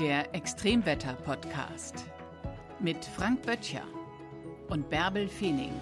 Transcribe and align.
Der 0.00 0.34
Extremwetter-Podcast 0.34 2.06
mit 2.80 3.04
Frank 3.04 3.42
Böttcher 3.42 3.82
und 4.70 4.88
Bärbel 4.88 5.28
Feening. 5.28 5.72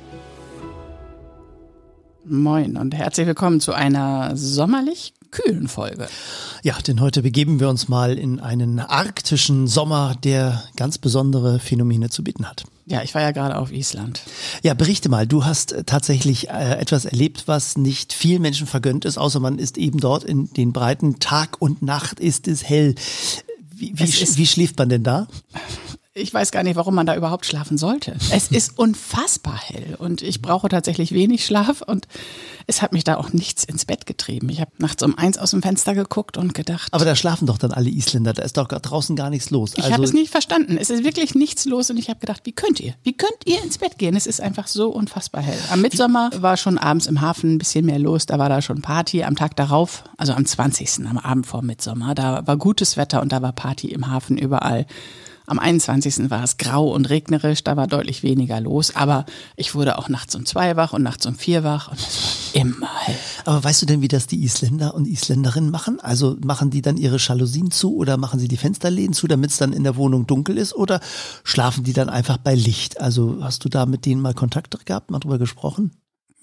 Moin 2.25 2.77
und 2.77 2.97
herzlich 2.97 3.29
willkommen 3.29 3.61
zu 3.61 3.75
einer 3.75 4.37
sommerlich 4.37 5.15
kühlen 5.31 5.69
Folge. 5.69 6.09
Ja, 6.65 6.77
denn 6.85 7.01
heute 7.01 7.23
begeben 7.23 7.61
wir 7.61 7.69
uns 7.69 7.89
mal 7.89 8.19
in 8.19 8.41
einen 8.41 8.81
arktischen 8.81 9.69
Sommer, 9.69 10.17
der 10.25 10.65
ganz 10.75 10.99
besondere 10.99 11.61
Phänomene 11.61 12.11
zu 12.11 12.25
bieten 12.25 12.49
hat. 12.49 12.65
Ja, 12.87 13.03
ich 13.03 13.15
war 13.15 13.23
ja 13.23 13.31
gerade 13.31 13.57
auf 13.57 13.71
Island. 13.71 14.23
Ja, 14.65 14.75
berichte 14.75 15.09
mal, 15.09 15.29
du 15.29 15.45
hast 15.45 15.73
äh, 15.73 15.85
tatsächlich 15.85 16.49
äh, 16.49 16.81
etwas 16.81 17.05
erlebt, 17.05 17.45
was 17.47 17.77
nicht 17.77 18.13
vielen 18.13 18.43
Menschen 18.43 18.67
vergönnt 18.67 19.05
ist, 19.05 19.17
außer 19.17 19.39
man 19.39 19.61
ist 19.61 19.79
eben 19.79 20.01
dort 20.01 20.25
in 20.25 20.53
den 20.55 20.73
Breiten. 20.73 21.21
Tag 21.21 21.61
und 21.61 21.83
Nacht 21.83 22.19
ist 22.19 22.49
es 22.49 22.65
hell. 22.69 22.97
Wie, 23.79 23.93
wie, 23.97 24.37
wie 24.37 24.47
schläft 24.47 24.79
man 24.79 24.89
denn 24.89 25.05
da? 25.05 25.29
Ich 26.19 26.35
weiß 26.35 26.51
gar 26.51 26.63
nicht, 26.63 26.77
warum 26.77 26.95
man 26.95 27.07
da 27.07 27.15
überhaupt 27.15 27.47
schlafen 27.47 27.79
sollte. 27.79 28.17
Es 28.33 28.49
ist 28.51 28.79
unfassbar 28.79 29.59
hell 29.59 29.97
und 29.99 30.23
ich 30.23 30.43
brauche 30.43 30.69
tatsächlich 30.69 31.13
wenig 31.13 31.45
Schlaf 31.45 31.83
und 31.83 32.09
es 32.67 32.83
hat 32.83 32.93
mich 32.93 33.05
da 33.05 33.17
auch 33.17 33.33
nichts 33.33 33.65
ins 33.65 33.85
Bett 33.85 34.05
getrieben. 34.05 34.49
Ich 34.51 34.61
habe 34.61 34.71
nachts 34.79 35.03
um 35.03 35.17
eins 35.17 35.39
aus 35.39 35.53
dem 35.53 35.63
Fenster 35.63 35.95
geguckt 35.95 36.37
und 36.37 36.55
gedacht. 36.55 36.93
Aber 36.93 37.05
da 37.05 37.17
schlafen 37.17 37.47
doch 37.47 37.59
dann 37.59 37.73
alle 37.73 37.89
Isländer, 37.89 38.33
da 38.33 38.43
ist 38.43 38.57
doch 38.57 38.69
draußen 38.69 39.17
gar 39.17 39.31
nichts 39.31 39.51
los. 39.51 39.73
Ich 39.77 39.85
also 39.85 39.95
habe 39.95 40.05
es 40.05 40.13
nicht 40.13 40.31
verstanden. 40.31 40.77
Es 40.79 40.91
ist 40.91 41.05
wirklich 41.05 41.35
nichts 41.35 41.65
los 41.65 41.91
und 41.91 41.97
ich 41.97 42.11
habe 42.11 42.21
gedacht, 42.21 42.43
wie 42.45 42.53
könnt 42.53 42.81
ihr? 42.81 42.95
Wie 43.05 43.17
könnt 43.17 43.47
ihr 43.47 43.63
ins 43.63 43.79
Bett 43.79 43.99
gehen? 43.99 44.17
Es 44.17 44.27
ist 44.27 44.41
einfach 44.41 44.67
so 44.67 44.91
unfassbar 44.91 45.43
hell. 45.43 45.59
Am 45.71 45.81
Mitsommer 45.81 46.31
war 46.37 46.57
schon 46.57 46.79
abends 46.79 47.07
im 47.07 47.21
Hafen 47.21 47.55
ein 47.55 47.59
bisschen 47.59 47.87
mehr 47.87 47.99
los, 47.99 48.27
da 48.27 48.39
war 48.39 48.49
da 48.49 48.61
schon 48.61 48.83
Party. 48.83 49.23
Am 49.23 49.37
Tag 49.37 49.57
darauf, 49.57 50.05
also 50.17 50.33
am 50.33 50.45
20. 50.45 51.07
am 51.07 51.19
Abend 51.19 51.47
vor 51.47 51.63
Mitsommer, 51.63 52.15
da 52.15 52.47
war 52.47 52.57
gutes 52.57 52.97
Wetter 52.97 53.23
und 53.23 53.33
da 53.33 53.41
war 53.43 53.53
Party 53.53 53.89
im 53.89 54.11
Hafen 54.11 54.37
überall. 54.37 54.87
Am 55.49 55.59
21. 55.59 56.29
war 56.29 56.45
es 56.45 56.59
grau 56.59 56.93
und 56.93 57.09
regnerisch, 57.09 57.65
da 57.65 57.75
war 57.75 57.87
deutlich 57.87 58.23
weniger 58.23 58.61
los, 58.61 58.95
aber 58.95 59.25
ich 59.57 59.75
wurde 59.75 59.97
auch 59.97 60.11
nachts 60.11 60.35
um 60.35 60.45
zwei 60.45 60.77
wach 60.77 60.93
und 60.93 61.03
nachts 61.03 61.25
um 61.25 61.37
vier 61.37 61.65
wach 61.65 61.89
und 61.89 61.99
es 61.99 62.53
war 62.55 62.63
immer 62.63 62.95
hell. 63.01 63.17
Aber 63.47 63.65
weißt 63.65 63.81
du 63.81 63.87
denn, 63.87 64.03
wie 64.03 64.09
das 64.09 64.27
die 64.27 64.45
Isländer 64.45 64.95
und 64.95 65.07
Isländerinnen 65.07 65.71
machen? 65.71 66.01
Also 66.01 66.37
machen 66.45 66.69
die 66.69 66.83
dann 66.83 66.99
ihre 66.99 67.17
Jalousien 67.17 67.71
zu 67.71 67.97
oder 67.97 68.19
machen 68.19 68.39
sie 68.39 68.49
die 68.49 68.59
Fensterläden 68.59 69.15
zu, 69.15 69.27
damit 69.27 69.51
es 69.51 69.57
dann 69.57 69.73
in 69.73 69.85
der 69.85 69.97
Wohnung 69.97 70.27
dunkel 70.27 70.59
ist 70.59 70.75
oder 70.75 71.01
schlafen 71.45 71.83
die 71.83 71.95
dann 71.95 72.11
einfach 72.11 72.37
bei 72.37 72.55
Licht? 72.55 73.01
Also 73.01 73.39
hast 73.41 73.65
du 73.65 73.71
da 73.71 73.87
mit 73.87 74.05
denen 74.05 74.21
mal 74.21 74.35
Kontakt 74.35 74.85
gehabt, 74.85 75.11
mal 75.11 75.19
drüber 75.19 75.39
gesprochen? 75.39 75.93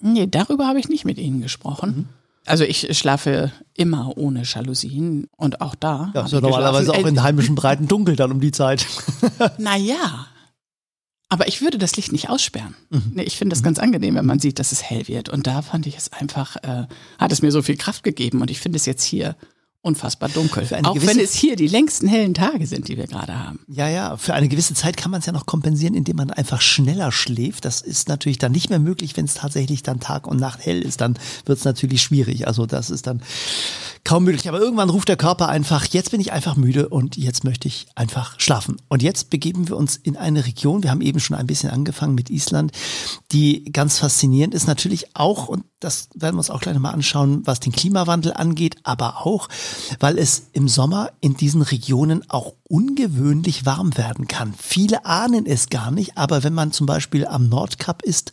Nee, 0.01 0.25
darüber 0.25 0.67
habe 0.67 0.79
ich 0.79 0.89
nicht 0.89 1.05
mit 1.05 1.19
ihnen 1.19 1.41
gesprochen. 1.41 1.89
Mhm. 1.95 2.24
Also 2.45 2.63
ich 2.63 2.95
schlafe 2.97 3.51
immer 3.73 4.17
ohne 4.17 4.43
Jalousien 4.43 5.27
und 5.35 5.61
auch 5.61 5.75
da. 5.75 6.11
Ja, 6.13 6.25
ist 6.25 6.31
ja 6.31 6.41
normalerweise 6.41 6.91
auch 6.93 7.05
in 7.05 7.21
heimischen 7.23 7.55
Breiten 7.55 7.87
dunkel 7.87 8.15
dann 8.15 8.31
um 8.31 8.39
die 8.39 8.51
Zeit. 8.51 8.85
naja. 9.57 10.27
Aber 11.27 11.47
ich 11.47 11.61
würde 11.61 11.79
das 11.79 11.95
Licht 11.95 12.11
nicht 12.11 12.29
aussperren. 12.29 12.75
Mhm. 12.91 13.11
Nee, 13.15 13.23
ich 13.23 13.35
finde 13.35 13.55
das 13.55 13.63
ganz 13.63 13.79
angenehm, 13.79 14.15
wenn 14.15 14.25
man 14.25 14.39
sieht, 14.39 14.59
dass 14.59 14.71
es 14.71 14.83
hell 14.83 15.07
wird. 15.07 15.27
Und 15.29 15.47
da 15.47 15.63
fand 15.63 15.87
ich 15.87 15.97
es 15.97 16.13
einfach, 16.13 16.55
äh, 16.57 16.85
hat 17.17 17.31
es 17.31 17.41
mir 17.41 17.51
so 17.51 17.63
viel 17.63 17.77
Kraft 17.77 18.03
gegeben. 18.03 18.41
Und 18.41 18.51
ich 18.51 18.59
finde 18.59 18.77
es 18.77 18.85
jetzt 18.85 19.03
hier 19.03 19.35
unfassbar 19.85 20.29
dunkel. 20.29 20.67
Auch 20.83 20.97
wenn 21.01 21.19
es 21.19 21.35
hier 21.35 21.55
die 21.55 21.67
längsten 21.67 22.07
hellen 22.07 22.33
Tage 22.33 22.65
sind, 22.65 22.87
die 22.87 22.97
wir 22.97 23.05
gerade 23.05 23.37
haben. 23.37 23.59
Ja, 23.67 23.87
ja, 23.87 24.17
für 24.17 24.33
eine 24.33 24.47
gewisse 24.47 24.73
Zeit 24.73 24.97
kann 24.97 25.11
man 25.11 25.19
es 25.19 25.27
ja 25.27 25.31
noch 25.31 25.45
kompensieren, 25.45 25.93
indem 25.93 26.15
man 26.15 26.31
einfach 26.31 26.59
schneller 26.59 27.11
schläft. 27.11 27.65
Das 27.65 27.81
ist 27.81 28.09
natürlich 28.09 28.39
dann 28.39 28.51
nicht 28.51 28.69
mehr 28.69 28.79
möglich, 28.79 29.15
wenn 29.15 29.25
es 29.25 29.35
tatsächlich 29.35 29.83
dann 29.83 29.99
Tag 29.99 30.25
und 30.25 30.39
Nacht 30.39 30.65
hell 30.65 30.81
ist. 30.81 31.01
Dann 31.01 31.19
wird 31.45 31.59
es 31.59 31.65
natürlich 31.65 32.01
schwierig. 32.01 32.47
Also 32.47 32.65
das 32.65 32.89
ist 32.89 33.05
dann 33.05 33.21
kaum 34.03 34.23
möglich. 34.23 34.49
Aber 34.49 34.59
irgendwann 34.59 34.89
ruft 34.89 35.07
der 35.07 35.17
Körper 35.17 35.49
einfach, 35.49 35.85
jetzt 35.85 36.11
bin 36.11 36.19
ich 36.19 36.31
einfach 36.31 36.55
müde 36.55 36.89
und 36.89 37.15
jetzt 37.15 37.43
möchte 37.43 37.67
ich 37.67 37.85
einfach 37.93 38.39
schlafen. 38.39 38.77
Und 38.89 39.03
jetzt 39.03 39.29
begeben 39.29 39.67
wir 39.67 39.77
uns 39.77 39.97
in 39.97 40.17
eine 40.17 40.45
Region, 40.45 40.81
wir 40.81 40.89
haben 40.89 41.01
eben 41.01 41.19
schon 41.19 41.37
ein 41.37 41.47
bisschen 41.47 41.69
angefangen 41.69 42.15
mit 42.15 42.31
Island, 42.31 42.71
die 43.31 43.65
ganz 43.71 43.99
faszinierend 43.99 44.55
ist. 44.55 44.67
Natürlich 44.67 45.15
auch, 45.15 45.47
und 45.47 45.63
das 45.79 46.09
werden 46.15 46.35
wir 46.35 46.39
uns 46.39 46.49
auch 46.49 46.61
gleich 46.61 46.73
nochmal 46.73 46.93
anschauen, 46.93 47.45
was 47.45 47.59
den 47.59 47.71
Klimawandel 47.71 48.33
angeht, 48.33 48.77
aber 48.83 49.25
auch, 49.25 49.49
weil 49.99 50.17
es 50.17 50.47
im 50.53 50.67
Sommer 50.67 51.11
in 51.21 51.35
diesen 51.35 51.61
Regionen 51.61 52.29
auch 52.29 52.53
ungewöhnlich 52.67 53.65
warm 53.67 53.95
werden 53.95 54.27
kann. 54.27 54.53
Viele 54.57 55.05
ahnen 55.05 55.45
es 55.45 55.69
gar 55.69 55.91
nicht, 55.91 56.17
aber 56.17 56.43
wenn 56.43 56.53
man 56.53 56.71
zum 56.71 56.87
Beispiel 56.87 57.27
am 57.27 57.47
Nordkap 57.47 58.01
ist, 58.01 58.31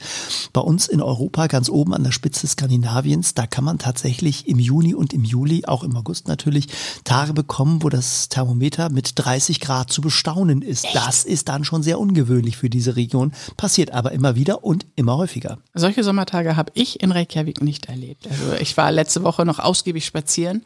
bei 0.55 0.63
uns 0.63 0.89
in 0.89 1.03
Europa 1.03 1.49
ganz 1.49 1.69
oben 1.69 1.93
an 1.93 2.03
der 2.03 2.13
Spitze 2.13 2.47
Skandinaviens, 2.47 3.35
da 3.35 3.47
kann 3.47 3.65
man 3.65 3.79
tatsächlich 3.79 4.49
im 4.49 4.59
Juni 4.59 4.95
und 4.95 5.13
im 5.13 5.25
Juli, 5.25 5.65
auch 5.67 5.85
im 5.85 5.95
August 5.97 6.29
natürlich, 6.29 6.69
Tage 7.05 7.35
bekommen, 7.35 7.83
wo 7.83 7.91
das 7.91 8.31
Thermometer 8.31 8.89
mit 8.89 9.13
30 9.17 9.61
Grad 9.61 9.93
zu 9.93 10.01
bestaunen 10.01 10.63
ist. 10.63 10.87
Echt? 10.87 10.97
Das 10.97 11.25
ist 11.25 11.49
dann 11.49 11.65
schon 11.65 11.83
sehr 11.83 12.01
ungewöhnlich 12.01 12.57
für 12.57 12.71
diese 12.71 12.97
Region, 12.97 13.33
passiert 13.59 13.93
aber 13.93 14.13
immer 14.13 14.35
wieder 14.35 14.65
und 14.65 14.87
immer 14.97 15.19
häufiger. 15.19 15.59
Solche 15.75 16.03
Sommertage 16.03 16.57
habe 16.57 16.73
ich 16.75 17.03
in 17.03 17.13
Reykjavik 17.13 17.61
nicht 17.61 17.87
erlebt. 17.87 18.27
Also 18.29 18.55
ich 18.59 18.79
war 18.79 18.91
letzte 18.93 19.23
Woche 19.25 19.45
noch 19.45 19.59
ausgiebig 19.59 20.07
spazieren. 20.07 20.65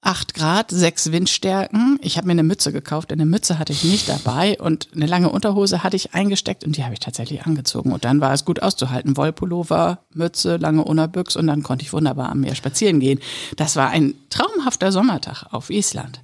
8 0.00 0.34
Grad, 0.34 0.70
6 0.70 1.12
Windstärken. 1.12 1.98
Ich 2.02 2.16
habe 2.16 2.26
mir 2.26 2.32
eine 2.32 2.44
Mütze 2.44 2.72
gekauft. 2.72 3.12
Eine 3.12 3.26
Mütze 3.26 3.58
hatte 3.58 3.72
ich 3.72 3.84
nicht 3.84 4.08
dabei 4.08 4.58
und 4.60 4.88
eine 4.94 5.06
lange 5.06 5.28
Unterhose 5.30 5.82
hatte 5.82 5.96
ich 5.96 6.14
eingesteckt 6.14 6.64
und 6.64 6.76
die 6.76 6.84
habe 6.84 6.94
ich 6.94 7.00
tatsächlich 7.00 7.44
angezogen. 7.44 7.92
Und 7.92 8.04
dann 8.04 8.20
war 8.20 8.32
es 8.32 8.44
gut 8.44 8.62
auszuhalten. 8.62 9.16
Wollpullover, 9.16 9.98
Mütze, 10.14 10.56
lange 10.56 10.84
Unterbüchs 10.84 11.36
und 11.36 11.46
dann 11.46 11.62
konnte 11.62 11.84
ich 11.84 11.92
wunderbar 11.92 12.30
am 12.30 12.40
Meer 12.40 12.54
spazieren 12.54 13.00
gehen. 13.00 13.18
Das 13.56 13.76
war 13.76 13.90
ein 13.90 14.14
traumhafter 14.30 14.92
Sommertag 14.92 15.46
auf 15.50 15.70
Island. 15.70 16.20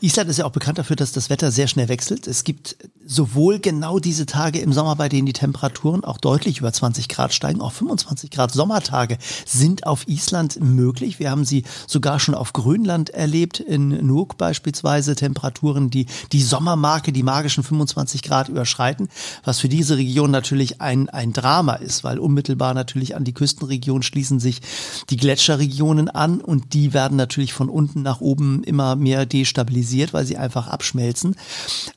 Island 0.00 0.30
ist 0.30 0.38
ja 0.38 0.44
auch 0.44 0.52
bekannt 0.52 0.78
dafür, 0.78 0.96
dass 0.96 1.12
das 1.12 1.30
Wetter 1.30 1.50
sehr 1.50 1.66
schnell 1.66 1.88
wechselt. 1.88 2.26
Es 2.26 2.44
gibt 2.44 2.76
sowohl 3.06 3.58
genau 3.58 3.98
diese 3.98 4.26
Tage 4.26 4.60
im 4.60 4.72
Sommer, 4.72 4.96
bei 4.96 5.08
denen 5.08 5.26
die 5.26 5.32
Temperaturen 5.32 6.04
auch 6.04 6.18
deutlich 6.18 6.58
über 6.58 6.72
20 6.72 7.08
Grad 7.08 7.34
steigen, 7.34 7.60
auch 7.60 7.72
25 7.72 8.30
Grad 8.30 8.52
Sommertage 8.52 9.18
sind 9.46 9.86
auf 9.86 10.08
Island 10.08 10.60
möglich. 10.60 11.18
Wir 11.18 11.30
haben 11.30 11.44
sie 11.44 11.64
sogar 11.86 12.20
schon 12.20 12.34
auf 12.34 12.52
Grönland 12.52 13.10
erlebt, 13.10 13.60
in 13.60 14.06
Nuuk 14.06 14.36
beispielsweise, 14.36 15.14
Temperaturen, 15.14 15.90
die 15.90 16.06
die 16.32 16.42
Sommermarke, 16.42 17.12
die 17.12 17.22
magischen 17.22 17.64
25 17.64 18.22
Grad 18.22 18.48
überschreiten, 18.48 19.08
was 19.44 19.60
für 19.60 19.68
diese 19.68 19.96
Region 19.96 20.30
natürlich 20.30 20.80
ein, 20.80 21.08
ein 21.08 21.32
Drama 21.32 21.74
ist, 21.74 22.04
weil 22.04 22.18
unmittelbar 22.18 22.74
natürlich 22.74 23.16
an 23.16 23.24
die 23.24 23.34
Küstenregion 23.34 24.02
schließen 24.02 24.40
sich 24.40 24.62
die 25.10 25.16
Gletscherregionen 25.16 26.08
an 26.08 26.40
und 26.40 26.74
die 26.74 26.92
werden 26.92 27.16
natürlich 27.16 27.52
von 27.52 27.68
unten 27.68 28.02
nach 28.02 28.20
oben 28.20 28.62
immer 28.64 28.96
mehr 28.96 29.26
destabilisiert 29.26 29.64
stabilisiert, 29.64 30.12
weil 30.12 30.26
sie 30.26 30.36
einfach 30.36 30.68
abschmelzen. 30.68 31.36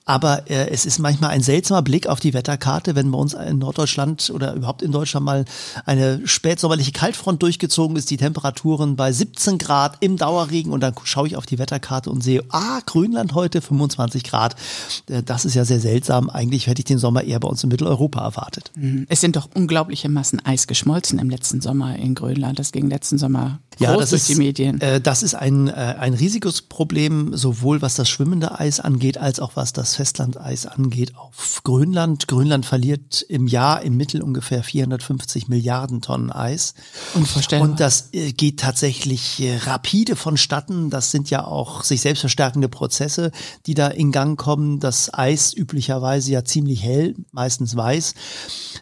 Aber 0.05 0.49
äh, 0.49 0.69
es 0.69 0.85
ist 0.85 0.96
manchmal 0.99 1.31
ein 1.31 1.41
seltsamer 1.41 1.81
Blick 1.81 2.07
auf 2.07 2.19
die 2.19 2.33
Wetterkarte, 2.33 2.95
wenn 2.95 3.11
bei 3.11 3.17
uns 3.17 3.33
in 3.33 3.59
Norddeutschland 3.59 4.29
oder 4.33 4.53
überhaupt 4.53 4.81
in 4.81 4.91
Deutschland 4.91 5.25
mal 5.25 5.45
eine 5.85 6.25
spätsommerliche 6.25 6.91
Kaltfront 6.91 7.41
durchgezogen 7.41 7.95
ist, 7.97 8.09
die 8.09 8.17
Temperaturen 8.17 8.95
bei 8.95 9.11
17 9.11 9.57
Grad 9.57 9.97
im 10.01 10.17
Dauerregen 10.17 10.71
und 10.71 10.81
dann 10.81 10.93
schaue 11.03 11.27
ich 11.27 11.35
auf 11.35 11.45
die 11.45 11.59
Wetterkarte 11.59 12.09
und 12.09 12.23
sehe, 12.23 12.43
ah, 12.49 12.79
Grönland 12.85 13.33
heute 13.33 13.61
25 13.61 14.23
Grad. 14.23 14.55
Äh, 15.07 15.23
das 15.23 15.45
ist 15.45 15.55
ja 15.55 15.65
sehr 15.65 15.79
seltsam. 15.79 16.29
Eigentlich 16.29 16.67
hätte 16.67 16.81
ich 16.81 16.85
den 16.85 16.99
Sommer 16.99 17.23
eher 17.23 17.39
bei 17.39 17.47
uns 17.47 17.63
in 17.63 17.69
Mitteleuropa 17.69 18.21
erwartet. 18.21 18.71
Es 19.09 19.21
sind 19.21 19.35
doch 19.35 19.49
unglaubliche 19.53 20.09
Massen 20.09 20.43
Eis 20.45 20.67
geschmolzen 20.67 21.19
im 21.19 21.29
letzten 21.29 21.61
Sommer 21.61 21.95
in 21.95 22.15
Grönland. 22.15 22.59
Das 22.59 22.71
ging 22.71 22.89
letzten 22.89 23.17
Sommer 23.17 23.59
ja, 23.79 23.95
das 23.95 24.09
durch 24.09 24.21
ist, 24.21 24.29
die 24.29 24.35
Medien. 24.35 24.81
Äh, 24.81 25.01
das 25.01 25.23
ist 25.23 25.35
ein, 25.35 25.67
äh, 25.67 25.71
ein 25.71 26.13
riesiges 26.13 26.61
Problem, 26.61 27.35
sowohl 27.35 27.81
was 27.81 27.95
das 27.95 28.09
schwimmende 28.09 28.59
Eis 28.59 28.79
angeht, 28.79 29.17
als 29.17 29.39
auch 29.39 29.55
was 29.55 29.73
das 29.73 29.95
Festlandeis 29.95 30.65
angeht 30.65 31.15
auf 31.15 31.61
Grönland. 31.63 32.27
Grönland 32.27 32.65
verliert 32.65 33.21
im 33.27 33.47
Jahr 33.47 33.81
im 33.81 33.97
Mittel 33.97 34.21
ungefähr 34.21 34.63
450 34.63 35.47
Milliarden 35.47 36.01
Tonnen 36.01 36.31
Eis. 36.31 36.73
Unvorstellbar. 37.13 37.69
Und 37.69 37.79
das 37.79 38.09
äh, 38.13 38.31
geht 38.31 38.59
tatsächlich 38.59 39.41
äh, 39.41 39.57
rapide 39.57 40.15
vonstatten. 40.15 40.89
Das 40.89 41.11
sind 41.11 41.29
ja 41.29 41.45
auch 41.45 41.83
sich 41.83 42.01
selbst 42.01 42.21
verstärkende 42.21 42.69
Prozesse, 42.69 43.31
die 43.65 43.73
da 43.73 43.87
in 43.87 44.11
Gang 44.11 44.39
kommen. 44.39 44.79
Das 44.79 45.13
Eis 45.13 45.53
üblicherweise 45.53 46.31
ja 46.31 46.43
ziemlich 46.43 46.83
hell, 46.83 47.15
meistens 47.31 47.75
weiß, 47.75 48.13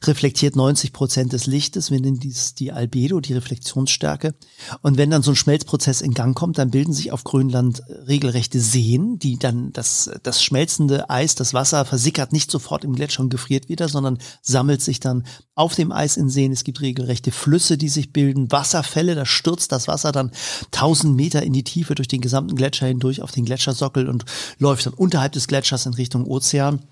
reflektiert 0.04 0.56
90 0.56 0.94
Prozent 0.94 1.34
des 1.34 1.46
Lichtes. 1.46 1.92
Wir 1.92 2.00
nennen 2.00 2.20
dies 2.20 2.54
die 2.56 2.72
Albedo, 2.72 3.20
die 3.20 3.34
Reflexionsstärke. 3.34 4.36
Und 4.86 5.00
wenn 5.00 5.10
dann 5.10 5.24
so 5.24 5.32
ein 5.32 5.36
Schmelzprozess 5.36 6.02
in 6.02 6.14
Gang 6.14 6.38
kommt, 6.38 6.60
dann 6.60 6.70
bilden 6.70 6.94
sich 6.94 7.12
auf 7.12 7.24
Grönland 7.24 7.82
regelrechte 8.08 8.60
Seen, 8.60 9.18
die 9.18 9.40
dann 9.40 9.74
das, 9.74 10.12
das 10.22 10.44
schmelzende 10.44 11.10
Eis, 11.10 11.34
das 11.34 11.56
Wasser 11.56 11.86
versickert 11.86 12.32
nicht 12.32 12.52
sofort 12.52 12.84
im 12.84 12.94
Gletscher 12.94 13.24
und 13.24 13.32
gefriert 13.32 13.68
wieder, 13.68 13.90
sondern 13.90 14.20
sammelt 14.44 14.84
sich 14.84 15.00
dann 15.00 15.26
auf 15.56 15.74
dem 15.74 15.92
Eis 15.92 16.18
in 16.18 16.30
Seen. 16.30 16.52
Es 16.52 16.64
gibt 16.64 16.82
regelrechte 16.82 17.32
Flüsse, 17.32 17.80
die 17.80 17.90
sich 17.90 18.14
bilden, 18.14 18.52
Wasserfälle, 18.52 19.16
da 19.16 19.26
stürzt 19.26 19.72
das 19.72 19.88
Wasser 19.88 20.12
dann 20.12 20.30
tausend 20.70 21.16
Meter 21.16 21.42
in 21.42 21.54
die 21.54 21.64
Tiefe 21.64 21.96
durch 21.96 22.08
den 22.08 22.22
gesamten 22.22 22.56
Gletscher 22.56 22.86
hindurch 22.86 23.24
auf 23.24 23.32
den 23.32 23.46
Gletschersockel 23.46 24.08
und 24.08 24.26
läuft 24.60 24.86
dann 24.86 24.94
unterhalb 24.94 25.32
des 25.32 25.48
Gletschers 25.48 25.88
in 25.88 25.96
Richtung 25.96 26.28
Ozean. 26.28 26.84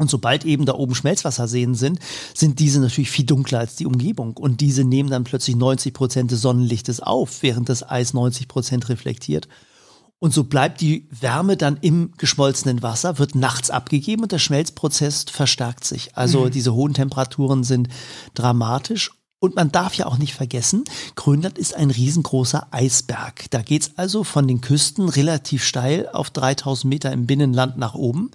Und 0.00 0.08
sobald 0.08 0.46
eben 0.46 0.64
da 0.64 0.72
oben 0.72 0.94
Schmelzwasserseen 0.94 1.74
sind, 1.74 1.98
sind 2.32 2.58
diese 2.58 2.80
natürlich 2.80 3.10
viel 3.10 3.26
dunkler 3.26 3.58
als 3.58 3.76
die 3.76 3.84
Umgebung. 3.84 4.34
Und 4.34 4.62
diese 4.62 4.82
nehmen 4.82 5.10
dann 5.10 5.24
plötzlich 5.24 5.56
90 5.56 5.92
Prozent 5.92 6.30
des 6.30 6.40
Sonnenlichtes 6.40 7.00
auf, 7.00 7.42
während 7.42 7.68
das 7.68 7.86
Eis 7.86 8.14
90 8.14 8.48
Prozent 8.48 8.88
reflektiert. 8.88 9.46
Und 10.18 10.32
so 10.32 10.44
bleibt 10.44 10.80
die 10.80 11.06
Wärme 11.10 11.58
dann 11.58 11.76
im 11.82 12.12
geschmolzenen 12.16 12.82
Wasser, 12.82 13.18
wird 13.18 13.34
nachts 13.34 13.68
abgegeben 13.68 14.22
und 14.22 14.32
der 14.32 14.38
Schmelzprozess 14.38 15.26
verstärkt 15.30 15.84
sich. 15.84 16.16
Also 16.16 16.46
mhm. 16.46 16.50
diese 16.50 16.72
hohen 16.72 16.94
Temperaturen 16.94 17.62
sind 17.62 17.90
dramatisch 18.32 19.10
und 19.40 19.56
man 19.56 19.72
darf 19.72 19.94
ja 19.94 20.04
auch 20.04 20.18
nicht 20.18 20.34
vergessen, 20.34 20.84
Grönland 21.14 21.56
ist 21.56 21.74
ein 21.74 21.90
riesengroßer 21.90 22.68
Eisberg. 22.72 23.50
Da 23.50 23.62
geht's 23.62 23.92
also 23.96 24.22
von 24.22 24.46
den 24.46 24.60
Küsten 24.60 25.08
relativ 25.08 25.64
steil 25.64 26.08
auf 26.12 26.28
3000 26.28 26.84
Meter 26.84 27.10
im 27.10 27.26
Binnenland 27.26 27.78
nach 27.78 27.94
oben. 27.94 28.30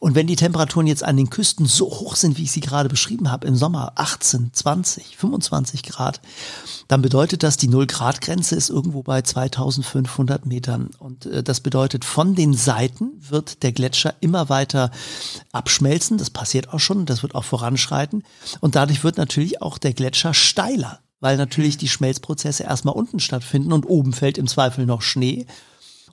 Und 0.00 0.16
wenn 0.16 0.26
die 0.26 0.34
Temperaturen 0.34 0.88
jetzt 0.88 1.04
an 1.04 1.16
den 1.16 1.30
Küsten 1.30 1.66
so 1.66 1.86
hoch 1.86 2.16
sind, 2.16 2.36
wie 2.36 2.42
ich 2.42 2.52
sie 2.52 2.60
gerade 2.60 2.88
beschrieben 2.88 3.30
habe, 3.30 3.46
im 3.46 3.54
Sommer 3.54 3.92
18, 3.94 4.50
20, 4.52 5.16
25 5.16 5.84
Grad, 5.84 6.20
dann 6.88 7.00
bedeutet 7.00 7.44
das, 7.44 7.56
die 7.56 7.68
Null-Grad-Grenze 7.68 8.56
ist 8.56 8.70
irgendwo 8.70 9.04
bei 9.04 9.22
2500 9.22 10.46
Metern. 10.46 10.90
Und 10.98 11.26
äh, 11.26 11.44
das 11.44 11.60
bedeutet, 11.60 12.04
von 12.04 12.34
den 12.34 12.54
Seiten 12.54 13.12
wird 13.20 13.62
der 13.62 13.70
Gletscher 13.70 14.14
immer 14.20 14.48
weiter 14.48 14.90
abschmelzen. 15.52 16.18
Das 16.18 16.30
passiert 16.30 16.74
auch 16.74 16.80
schon, 16.80 17.06
das 17.06 17.22
wird 17.22 17.36
auch 17.36 17.44
voranschreiten. 17.44 18.24
Und 18.60 18.74
dadurch 18.74 19.04
wird 19.04 19.16
natürlich 19.16 19.62
auch 19.62 19.78
der 19.78 19.92
Gletscher 19.92 20.23
Gletscher 20.24 20.34
steiler, 20.34 21.00
weil 21.20 21.36
natürlich 21.36 21.76
die 21.76 21.88
Schmelzprozesse 21.88 22.62
erstmal 22.62 22.94
unten 22.94 23.20
stattfinden 23.20 23.72
und 23.72 23.84
oben 23.84 24.14
fällt 24.14 24.38
im 24.38 24.46
Zweifel 24.46 24.86
noch 24.86 25.02
Schnee. 25.02 25.46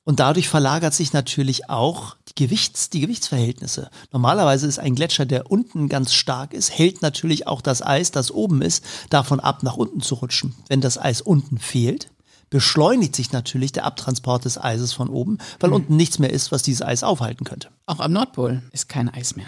Und 0.03 0.19
dadurch 0.19 0.49
verlagert 0.49 0.93
sich 0.93 1.13
natürlich 1.13 1.69
auch 1.69 2.17
die, 2.27 2.35
Gewichts, 2.35 2.89
die 2.89 2.99
Gewichtsverhältnisse. 2.99 3.89
Normalerweise 4.11 4.67
ist 4.67 4.79
ein 4.79 4.95
Gletscher, 4.95 5.25
der 5.25 5.49
unten 5.49 5.87
ganz 5.87 6.13
stark 6.13 6.53
ist, 6.53 6.77
hält 6.77 7.01
natürlich 7.01 7.47
auch 7.47 7.61
das 7.61 7.81
Eis, 7.81 8.11
das 8.11 8.31
oben 8.31 8.61
ist, 8.61 8.83
davon 9.09 9.39
ab, 9.39 9.63
nach 9.63 9.77
unten 9.77 10.01
zu 10.01 10.15
rutschen. 10.15 10.55
Wenn 10.67 10.81
das 10.81 10.97
Eis 10.97 11.21
unten 11.21 11.57
fehlt, 11.57 12.09
beschleunigt 12.49 13.15
sich 13.15 13.31
natürlich 13.31 13.71
der 13.71 13.85
Abtransport 13.85 14.43
des 14.43 14.57
Eises 14.59 14.91
von 14.91 15.07
oben, 15.07 15.37
weil 15.59 15.69
mhm. 15.69 15.77
unten 15.77 15.95
nichts 15.95 16.19
mehr 16.19 16.31
ist, 16.31 16.51
was 16.51 16.63
dieses 16.63 16.81
Eis 16.81 17.03
aufhalten 17.03 17.45
könnte. 17.45 17.69
Auch 17.85 18.01
am 18.01 18.11
Nordpol 18.11 18.61
ist 18.73 18.89
kein 18.89 19.07
Eis 19.07 19.35
mehr. 19.37 19.47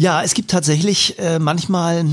Ja, 0.00 0.22
es 0.22 0.34
gibt 0.34 0.52
tatsächlich 0.52 1.18
äh, 1.18 1.40
manchmal, 1.40 2.06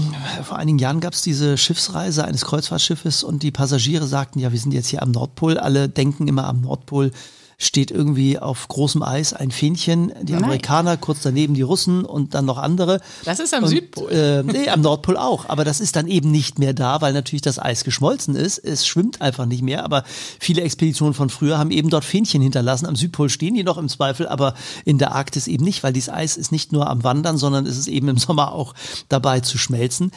vor 0.43 0.57
einigen 0.57 0.79
Jahren 0.79 1.01
gab 1.01 1.13
es 1.13 1.21
diese 1.21 1.55
Schiffsreise 1.55 2.25
eines 2.25 2.43
Kreuzfahrtschiffes 2.43 3.23
und 3.23 3.43
die 3.43 3.51
Passagiere 3.51 4.07
sagten, 4.07 4.39
ja, 4.39 4.51
wir 4.51 4.57
sind 4.57 4.73
jetzt 4.73 4.87
hier 4.87 5.03
am 5.03 5.11
Nordpol, 5.11 5.59
alle 5.59 5.87
denken 5.87 6.27
immer 6.27 6.47
am 6.47 6.61
Nordpol 6.61 7.11
steht 7.57 7.91
irgendwie 7.91 8.37
auf 8.39 8.67
großem 8.67 9.01
Eis 9.01 9.33
ein 9.33 9.51
Fähnchen, 9.51 10.11
die 10.21 10.33
Nein. 10.33 10.43
Amerikaner, 10.43 10.97
kurz 10.97 11.21
daneben 11.21 11.53
die 11.53 11.61
Russen 11.61 12.05
und 12.05 12.33
dann 12.33 12.45
noch 12.45 12.57
andere. 12.57 13.01
Das 13.23 13.39
ist 13.39 13.53
am 13.53 13.63
und, 13.63 13.69
Südpol. 13.69 14.11
Äh, 14.11 14.43
nee, 14.43 14.69
am 14.69 14.81
Nordpol 14.81 15.17
auch. 15.17 15.47
Aber 15.47 15.63
das 15.63 15.79
ist 15.79 15.95
dann 15.95 16.07
eben 16.07 16.31
nicht 16.31 16.59
mehr 16.59 16.73
da, 16.73 17.01
weil 17.01 17.13
natürlich 17.13 17.41
das 17.41 17.59
Eis 17.59 17.83
geschmolzen 17.83 18.35
ist. 18.35 18.57
Es 18.57 18.85
schwimmt 18.85 19.21
einfach 19.21 19.45
nicht 19.45 19.61
mehr. 19.61 19.83
Aber 19.83 20.03
viele 20.39 20.61
Expeditionen 20.61 21.13
von 21.13 21.29
früher 21.29 21.57
haben 21.57 21.71
eben 21.71 21.89
dort 21.89 22.05
Fähnchen 22.05 22.41
hinterlassen. 22.41 22.85
Am 22.85 22.95
Südpol 22.95 23.29
stehen 23.29 23.55
die 23.55 23.63
noch 23.63 23.77
im 23.77 23.89
Zweifel, 23.89 24.27
aber 24.27 24.53
in 24.83 24.97
der 24.97 25.13
Arktis 25.13 25.47
eben 25.47 25.63
nicht, 25.63 25.83
weil 25.83 25.93
dieses 25.93 26.09
Eis 26.09 26.37
ist 26.37 26.51
nicht 26.51 26.71
nur 26.71 26.89
am 26.89 27.03
Wandern, 27.03 27.37
sondern 27.37 27.65
es 27.65 27.77
ist 27.77 27.87
eben 27.87 28.09
im 28.09 28.17
Sommer 28.17 28.51
auch 28.51 28.73
dabei 29.09 29.39
zu 29.39 29.57
schmelzen. 29.57 30.11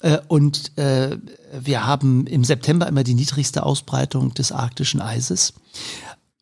Äh, 0.00 0.18
und 0.28 0.76
äh, 0.78 1.18
wir 1.52 1.86
haben 1.86 2.26
im 2.26 2.44
September 2.44 2.86
immer 2.86 3.04
die 3.04 3.14
niedrigste 3.14 3.64
Ausbreitung 3.64 4.34
des 4.34 4.52
arktischen 4.52 5.00
Eises. 5.00 5.54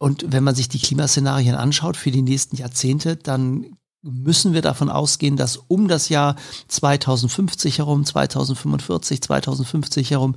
Und 0.03 0.33
wenn 0.33 0.43
man 0.43 0.57
sich 0.57 0.69
die 0.69 0.81
Klimaszenarien 0.81 1.55
anschaut 1.55 1.97
für 1.97 2.11
die 2.11 2.23
nächsten 2.23 2.57
Jahrzehnte, 2.57 3.15
dann 3.15 3.77
müssen 4.03 4.53
wir 4.53 4.63
davon 4.63 4.91
ausgehen, 4.91 5.37
dass 5.37 5.57
um 5.69 5.87
das 5.87 6.09
Jahr 6.09 6.35
2050 6.67 7.79
herum, 7.79 8.05
2045, 8.05 9.23
2050 9.23 10.11
herum 10.11 10.35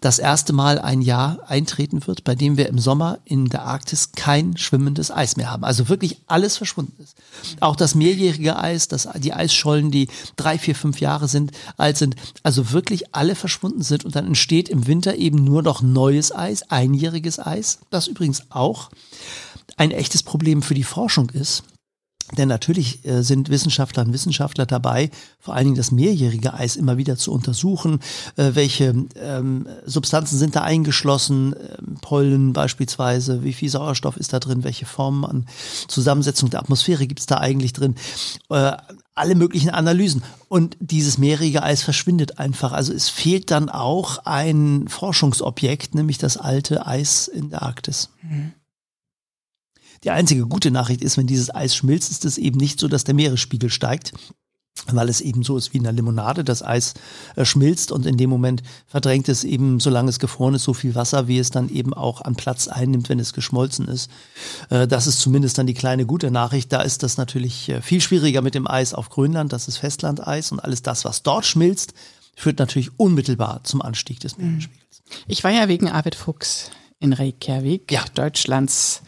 das 0.00 0.18
erste 0.18 0.52
Mal 0.52 0.78
ein 0.78 1.00
Jahr 1.00 1.38
eintreten 1.46 2.06
wird, 2.06 2.24
bei 2.24 2.34
dem 2.34 2.58
wir 2.58 2.68
im 2.68 2.78
Sommer 2.78 3.18
in 3.24 3.46
der 3.46 3.64
Arktis 3.64 4.12
kein 4.12 4.58
schwimmendes 4.58 5.10
Eis 5.10 5.36
mehr 5.36 5.50
haben. 5.50 5.64
Also 5.64 5.88
wirklich 5.88 6.20
alles 6.26 6.58
verschwunden 6.58 7.02
ist. 7.02 7.16
Auch 7.60 7.74
das 7.74 7.94
mehrjährige 7.94 8.58
Eis, 8.58 8.86
das, 8.88 9.08
die 9.16 9.32
Eisschollen, 9.32 9.90
die 9.90 10.08
drei, 10.36 10.58
vier, 10.58 10.74
fünf 10.74 11.00
Jahre 11.00 11.26
sind, 11.26 11.52
alt 11.78 11.96
sind, 11.96 12.16
also 12.42 12.72
wirklich 12.72 13.14
alle 13.14 13.34
verschwunden 13.34 13.82
sind 13.82 14.04
und 14.04 14.14
dann 14.14 14.26
entsteht 14.26 14.68
im 14.68 14.86
Winter 14.86 15.16
eben 15.16 15.42
nur 15.42 15.62
noch 15.62 15.80
neues 15.80 16.34
Eis, 16.34 16.70
einjähriges 16.70 17.38
Eis, 17.38 17.78
das 17.88 18.08
übrigens 18.08 18.42
auch 18.50 18.90
ein 19.78 19.90
echtes 19.90 20.22
Problem 20.22 20.60
für 20.60 20.74
die 20.74 20.84
Forschung 20.84 21.30
ist 21.30 21.64
denn 22.36 22.48
natürlich 22.48 23.06
äh, 23.06 23.22
sind 23.22 23.50
Wissenschaftlerinnen 23.50 24.10
und 24.10 24.14
Wissenschaftler 24.14 24.66
dabei, 24.66 25.10
vor 25.38 25.54
allen 25.54 25.64
Dingen 25.64 25.76
das 25.76 25.92
mehrjährige 25.92 26.54
Eis 26.54 26.76
immer 26.76 26.96
wieder 26.96 27.16
zu 27.16 27.32
untersuchen. 27.32 28.00
Äh, 28.36 28.50
welche 28.54 28.94
ähm, 29.16 29.68
Substanzen 29.84 30.36
sind 30.38 30.56
da 30.56 30.62
eingeschlossen? 30.62 31.54
Ähm, 31.54 31.98
Pollen 32.02 32.52
beispielsweise, 32.52 33.44
wie 33.44 33.52
viel 33.52 33.68
Sauerstoff 33.68 34.16
ist 34.16 34.32
da 34.32 34.40
drin? 34.40 34.64
Welche 34.64 34.86
Formen 34.86 35.24
an 35.24 35.46
Zusammensetzung 35.86 36.50
der 36.50 36.60
Atmosphäre 36.60 37.06
gibt 37.06 37.20
es 37.20 37.26
da 37.26 37.38
eigentlich 37.38 37.72
drin? 37.72 37.94
Äh, 38.50 38.72
alle 39.14 39.34
möglichen 39.34 39.70
Analysen. 39.70 40.22
Und 40.48 40.76
dieses 40.80 41.18
mehrjährige 41.18 41.62
Eis 41.62 41.82
verschwindet 41.82 42.38
einfach. 42.38 42.72
Also 42.72 42.92
es 42.92 43.08
fehlt 43.08 43.50
dann 43.50 43.68
auch 43.68 44.18
ein 44.24 44.88
Forschungsobjekt, 44.88 45.94
nämlich 45.94 46.18
das 46.18 46.36
alte 46.36 46.86
Eis 46.86 47.28
in 47.28 47.50
der 47.50 47.62
Arktis. 47.62 48.10
Mhm. 48.22 48.52
Die 50.04 50.10
einzige 50.10 50.46
gute 50.46 50.70
Nachricht 50.70 51.02
ist, 51.02 51.16
wenn 51.16 51.26
dieses 51.26 51.54
Eis 51.54 51.74
schmilzt, 51.74 52.10
ist 52.10 52.24
es 52.24 52.38
eben 52.38 52.58
nicht 52.58 52.80
so, 52.80 52.88
dass 52.88 53.04
der 53.04 53.14
Meeresspiegel 53.14 53.70
steigt, 53.70 54.12
weil 54.88 55.08
es 55.08 55.20
eben 55.20 55.42
so 55.42 55.56
ist 55.56 55.72
wie 55.72 55.78
in 55.78 55.86
einer 55.86 55.96
Limonade, 55.96 56.44
das 56.44 56.62
Eis 56.62 56.94
äh, 57.34 57.44
schmilzt 57.44 57.92
und 57.92 58.06
in 58.06 58.16
dem 58.16 58.30
Moment 58.30 58.62
verdrängt 58.86 59.28
es 59.28 59.42
eben, 59.44 59.80
solange 59.80 60.10
es 60.10 60.18
gefroren 60.18 60.54
ist, 60.54 60.64
so 60.64 60.74
viel 60.74 60.94
Wasser, 60.94 61.28
wie 61.28 61.38
es 61.38 61.50
dann 61.50 61.68
eben 61.70 61.94
auch 61.94 62.20
an 62.20 62.36
Platz 62.36 62.68
einnimmt, 62.68 63.08
wenn 63.08 63.18
es 63.18 63.32
geschmolzen 63.32 63.88
ist. 63.88 64.10
Äh, 64.70 64.86
das 64.86 65.06
ist 65.06 65.20
zumindest 65.20 65.58
dann 65.58 65.66
die 65.66 65.74
kleine 65.74 66.06
gute 66.06 66.30
Nachricht. 66.30 66.72
Da 66.72 66.82
ist 66.82 67.02
das 67.02 67.16
natürlich 67.16 67.68
äh, 67.68 67.82
viel 67.82 68.00
schwieriger 68.00 68.42
mit 68.42 68.54
dem 68.54 68.68
Eis 68.68 68.94
auf 68.94 69.08
Grönland, 69.08 69.52
das 69.52 69.68
ist 69.68 69.78
Festlandeis 69.78 70.52
und 70.52 70.60
alles 70.60 70.82
das, 70.82 71.04
was 71.04 71.22
dort 71.22 71.46
schmilzt, 71.46 71.94
führt 72.36 72.58
natürlich 72.58 72.90
unmittelbar 72.98 73.64
zum 73.64 73.82
Anstieg 73.82 74.20
des 74.20 74.36
mhm. 74.36 74.50
Meeresspiegels. 74.50 75.02
Ich 75.26 75.42
war 75.42 75.50
ja 75.50 75.68
wegen 75.68 75.88
Arvid 75.88 76.14
Fuchs 76.14 76.70
in 77.00 77.12
Reykjavik, 77.12 77.90
ja. 77.90 78.04
Deutschlands 78.14 79.02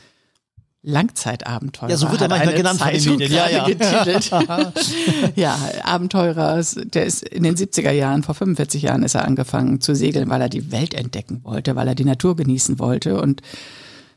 Langzeitabenteurer. 0.83 1.91
Ja, 1.91 1.97
so 1.97 2.11
wird 2.11 2.21
er 2.21 2.29
manchmal 2.29 2.55
genannt 2.55 2.81
von 2.81 2.93
den 2.93 3.05
Medien. 3.05 3.33
Ja, 3.33 3.49
ja. 3.51 3.65
Getitelt. 3.67 4.31
ja, 5.37 5.59
Abenteurer, 5.83 6.63
der 6.85 7.05
ist 7.05 7.25
in 7.25 7.43
den 7.43 7.57
70er 7.57 7.91
Jahren, 7.91 8.23
vor 8.23 8.35
45 8.35 8.83
Jahren 8.83 9.03
ist 9.03 9.15
er 9.15 9.25
angefangen 9.25 9.81
zu 9.81 9.95
segeln, 9.95 10.31
weil 10.31 10.41
er 10.41 10.49
die 10.49 10.71
Welt 10.71 10.95
entdecken 10.95 11.41
wollte, 11.43 11.75
weil 11.75 11.89
er 11.89 11.95
die 11.97 12.05
Natur 12.05 12.37
genießen 12.37 12.79
wollte 12.79 13.21
und 13.21 13.43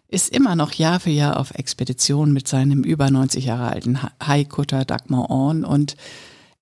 ist 0.08 0.36
immer 0.36 0.56
noch 0.56 0.74
Jahr 0.74 1.00
für 1.00 1.10
Jahr 1.10 1.40
auf 1.40 1.52
Expedition 1.52 2.34
mit 2.34 2.48
seinem 2.48 2.84
über 2.84 3.10
90 3.10 3.46
Jahre 3.46 3.70
alten 3.70 4.00
Haikutter 4.22 4.86
Dagmar 4.86 5.30
Orn 5.30 5.64
und 5.64 5.96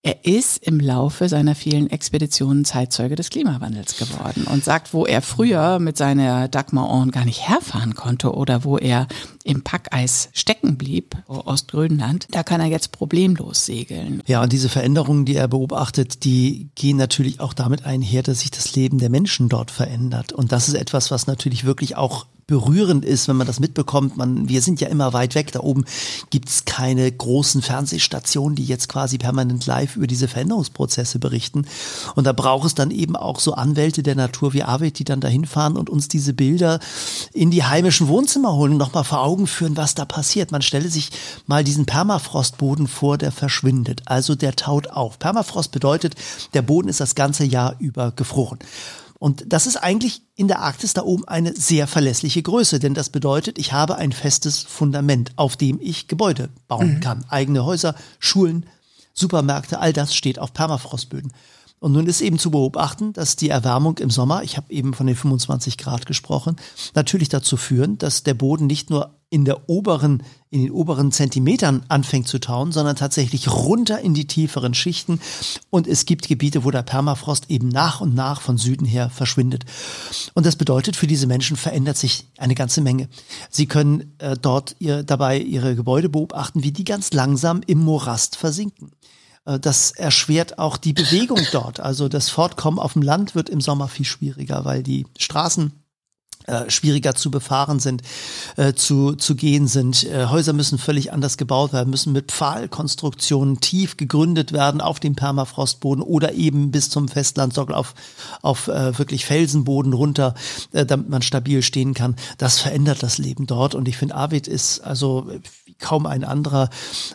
er 0.02 0.24
ist 0.24 0.66
im 0.66 0.80
Laufe 0.80 1.28
seiner 1.28 1.56
vielen 1.56 1.90
Expeditionen 1.90 2.64
Zeitzeuge 2.64 3.18
des 3.18 3.30
Klimawandels 3.30 3.98
geworden 3.98 4.46
und 4.46 4.64
sagt, 4.64 4.94
wo 4.94 5.06
er 5.06 5.22
früher 5.22 5.80
mit 5.80 5.98
seiner 5.98 6.48
Dagmar 6.48 6.90
On 6.90 7.12
gar 7.12 7.26
nicht 7.26 7.50
herfahren 7.50 7.96
konnte 7.96 8.34
oder 8.34 8.64
wo 8.64 8.78
er 8.78 9.08
im 9.44 9.62
Packeis 9.62 10.30
stecken 10.32 10.78
blieb, 10.78 11.18
Ostgrönland, 11.28 12.28
da 12.32 12.44
kann 12.44 12.62
er 12.62 12.68
jetzt 12.68 12.94
problemlos 12.94 13.66
segeln. 13.66 14.24
Ja, 14.26 14.42
und 14.42 14.54
diese 14.54 14.70
Veränderungen, 14.70 15.26
die 15.26 15.36
er 15.36 15.50
beobachtet, 15.50 16.24
die 16.24 16.70
gehen 16.76 16.96
natürlich 16.96 17.42
auch 17.42 17.54
damit 17.54 17.86
einher, 17.86 18.24
dass 18.24 18.40
sich 18.40 18.52
das 18.52 18.76
Leben 18.76 19.00
der 19.00 19.10
Menschen 19.10 19.50
dort 19.50 19.70
verändert. 19.70 20.32
Und 20.32 20.54
das 20.54 20.70
ist 20.70 20.76
etwas, 20.76 21.12
was 21.12 21.28
natürlich 21.28 21.66
wirklich 21.66 21.98
auch 21.98 22.26
berührend 22.50 23.06
ist, 23.06 23.28
wenn 23.28 23.36
man 23.36 23.46
das 23.46 23.60
mitbekommt. 23.60 24.18
Man, 24.18 24.50
wir 24.50 24.64
sind 24.64 24.82
ja 24.82 24.88
immer 24.88 25.14
weit 25.14 25.36
weg. 25.36 25.52
Da 25.52 25.60
oben 25.60 25.86
gibt 26.32 26.50
es 26.50 26.66
keine 26.66 27.10
großen 27.10 27.62
Fernsehstationen, 27.62 28.56
die 28.56 28.66
jetzt 28.66 28.90
quasi 28.90 29.20
permanent 29.20 29.68
live 29.68 29.96
über 29.96 30.08
diese 30.08 30.28
Veränderungsprozesse 30.28 31.20
berichten. 31.20 31.68
Und 32.16 32.24
da 32.26 32.34
braucht 32.34 32.66
es 32.66 32.74
dann 32.74 32.90
eben 32.90 33.16
auch 33.16 33.40
so 33.40 33.54
Anwälte 33.54 34.02
der 34.02 34.16
Natur 34.16 34.54
wie 34.54 34.64
Arvid, 34.64 34.98
die 34.98 35.04
dann 35.04 35.22
dahin 35.22 35.46
fahren 35.46 35.78
und 35.78 35.92
uns 35.92 36.08
diese 36.08 36.34
Bilder 36.34 36.80
in 37.34 37.52
die 37.52 37.64
heimischen 37.64 38.08
Wohnzimmer 38.08 38.56
holen 38.56 38.72
und 38.72 38.78
nochmal 38.80 39.04
vor 39.04 39.22
Augen 39.22 39.46
führen, 39.46 39.78
was 39.78 39.94
da 39.94 40.06
passiert. 40.06 40.52
Man 40.52 40.64
stelle 40.64 40.90
sich 40.90 41.12
mal 41.46 41.64
diesen 41.64 41.86
Permafrostboden 41.86 42.88
vor, 42.88 43.20
der 43.20 43.32
verschwindet. 43.32 44.02
Also 44.06 44.34
der 44.34 44.56
taut 44.56 44.88
auf. 44.88 45.20
Permafrost 45.20 45.72
bedeutet, 45.72 46.16
der 46.56 46.64
Boden 46.64 46.90
ist 46.90 47.00
das 47.00 47.14
ganze 47.14 47.44
Jahr 47.44 47.76
über 47.78 48.12
gefroren. 48.12 48.58
Und 49.20 49.44
das 49.52 49.68
ist 49.68 49.76
eigentlich 49.76 50.22
in 50.36 50.48
der 50.48 50.60
Arktis 50.60 50.94
da 50.94 51.04
oben 51.04 51.28
eine 51.28 51.54
sehr 51.54 51.88
verlässliche 51.88 52.42
Größe, 52.42 52.80
denn 52.80 52.94
das 52.94 53.10
bedeutet, 53.10 53.60
ich 53.60 53.74
habe 53.74 53.98
ein 53.98 54.14
festes 54.14 54.60
Fundament, 54.60 55.34
auf 55.36 55.58
dem 55.58 55.78
ich 55.82 56.08
Gebäude 56.08 56.50
bauen 56.70 56.96
mhm. 56.96 57.00
kann. 57.02 57.26
Eigene 57.28 57.66
Häuser, 57.66 57.96
Schulen, 58.20 58.66
Supermärkte, 59.14 59.80
all 59.80 59.92
das 59.92 60.16
steht 60.16 60.40
auf 60.40 60.54
Permafrostböden. 60.54 61.34
Und 61.80 61.94
nun 61.94 62.08
ist 62.08 62.22
eben 62.22 62.38
zu 62.38 62.52
beobachten, 62.52 63.14
dass 63.14 63.36
die 63.36 63.50
Erwärmung 63.50 63.98
im 64.00 64.10
Sommer, 64.10 64.44
ich 64.44 64.58
habe 64.58 64.72
eben 64.72 64.94
von 64.94 65.08
den 65.08 65.16
25 65.16 65.78
Grad 65.78 66.06
gesprochen, 66.06 66.58
natürlich 66.94 67.30
dazu 67.30 67.56
führen, 67.56 67.98
dass 67.98 68.24
der 68.24 68.34
Boden 68.34 68.68
nicht 68.68 68.90
nur 68.90 69.16
in 69.30 69.46
der 69.46 69.70
oberen, 69.70 70.24
in 70.50 70.64
den 70.64 70.72
oberen 70.72 71.12
Zentimetern 71.12 71.84
anfängt 71.88 72.28
zu 72.28 72.40
tauen, 72.40 72.72
sondern 72.72 72.96
tatsächlich 72.96 73.50
runter 73.50 74.00
in 74.00 74.14
die 74.14 74.26
tieferen 74.26 74.74
Schichten. 74.74 75.22
Und 75.70 75.88
es 75.88 76.06
gibt 76.06 76.28
Gebiete, 76.28 76.64
wo 76.64 76.72
der 76.72 76.82
Permafrost 76.82 77.50
eben 77.50 77.70
nach 77.70 78.02
und 78.02 78.16
nach 78.16 78.42
von 78.42 78.58
Süden 78.58 78.86
her 78.86 79.10
verschwindet. 79.10 79.66
Und 80.34 80.46
das 80.46 80.56
bedeutet, 80.56 80.96
für 80.96 81.08
diese 81.08 81.28
Menschen 81.28 81.58
verändert 81.58 81.98
sich 81.98 82.28
eine 82.38 82.56
ganze 82.56 82.82
Menge. 82.82 83.08
Sie 83.52 83.68
können 83.68 84.16
äh, 84.18 84.36
dort 84.36 84.76
ihr, 84.80 85.04
dabei 85.04 85.38
ihre 85.38 85.76
Gebäude 85.76 86.10
beobachten, 86.10 86.64
wie 86.64 86.72
die 86.72 86.84
ganz 86.84 87.14
langsam 87.14 87.62
im 87.68 87.80
Morast 87.80 88.36
versinken. 88.36 88.92
Äh, 89.46 89.60
das 89.60 89.92
erschwert 89.92 90.60
auch 90.60 90.78
die 90.78 90.94
Bewegung 90.94 91.42
dort. 91.52 91.80
Also 91.80 92.10
das 92.10 92.30
Fortkommen 92.30 92.80
auf 92.80 92.94
dem 92.94 93.02
Land 93.02 93.36
wird 93.36 93.50
im 93.50 93.62
Sommer 93.62 93.88
viel 93.88 94.06
schwieriger, 94.06 94.66
weil 94.66 94.84
die 94.84 95.06
Straßen 95.18 95.79
äh, 96.50 96.70
schwieriger 96.70 97.16
zu 97.16 97.32
befahren 97.32 97.80
sind, 97.80 98.02
äh, 98.58 98.74
zu, 98.74 99.14
zu 99.14 99.36
gehen 99.36 99.68
sind. 99.68 100.04
Äh, 100.04 100.26
Häuser 100.26 100.54
müssen 100.54 100.78
völlig 100.78 101.14
anders 101.14 101.38
gebaut 101.38 101.74
werden, 101.74 101.90
müssen 101.90 102.12
mit 102.12 102.32
Pfahlkonstruktionen 102.32 103.60
tief 103.60 103.98
gegründet 103.98 104.52
werden 104.52 104.82
auf 104.82 105.00
dem 105.00 105.16
Permafrostboden 105.16 106.04
oder 106.04 106.34
eben 106.34 106.72
bis 106.72 106.90
zum 106.90 107.08
Festlandsockel 107.08 107.76
auf, 107.76 107.94
auf 108.42 108.68
äh, 108.68 108.98
wirklich 108.98 109.26
Felsenboden 109.26 109.94
runter, 109.94 110.34
äh, 110.72 110.86
damit 110.86 111.10
man 111.10 111.22
stabil 111.22 111.62
stehen 111.62 111.94
kann. 111.94 112.16
Das 112.38 112.60
verändert 112.60 113.04
das 113.04 113.18
Leben 113.18 113.46
dort 113.46 113.76
und 113.76 113.88
ich 113.88 113.98
finde, 113.98 114.16
Arvid 114.16 114.48
ist 114.48 114.80
also 114.80 115.28
kaum 115.80 116.06
ein 116.06 116.24
anderer 116.24 116.70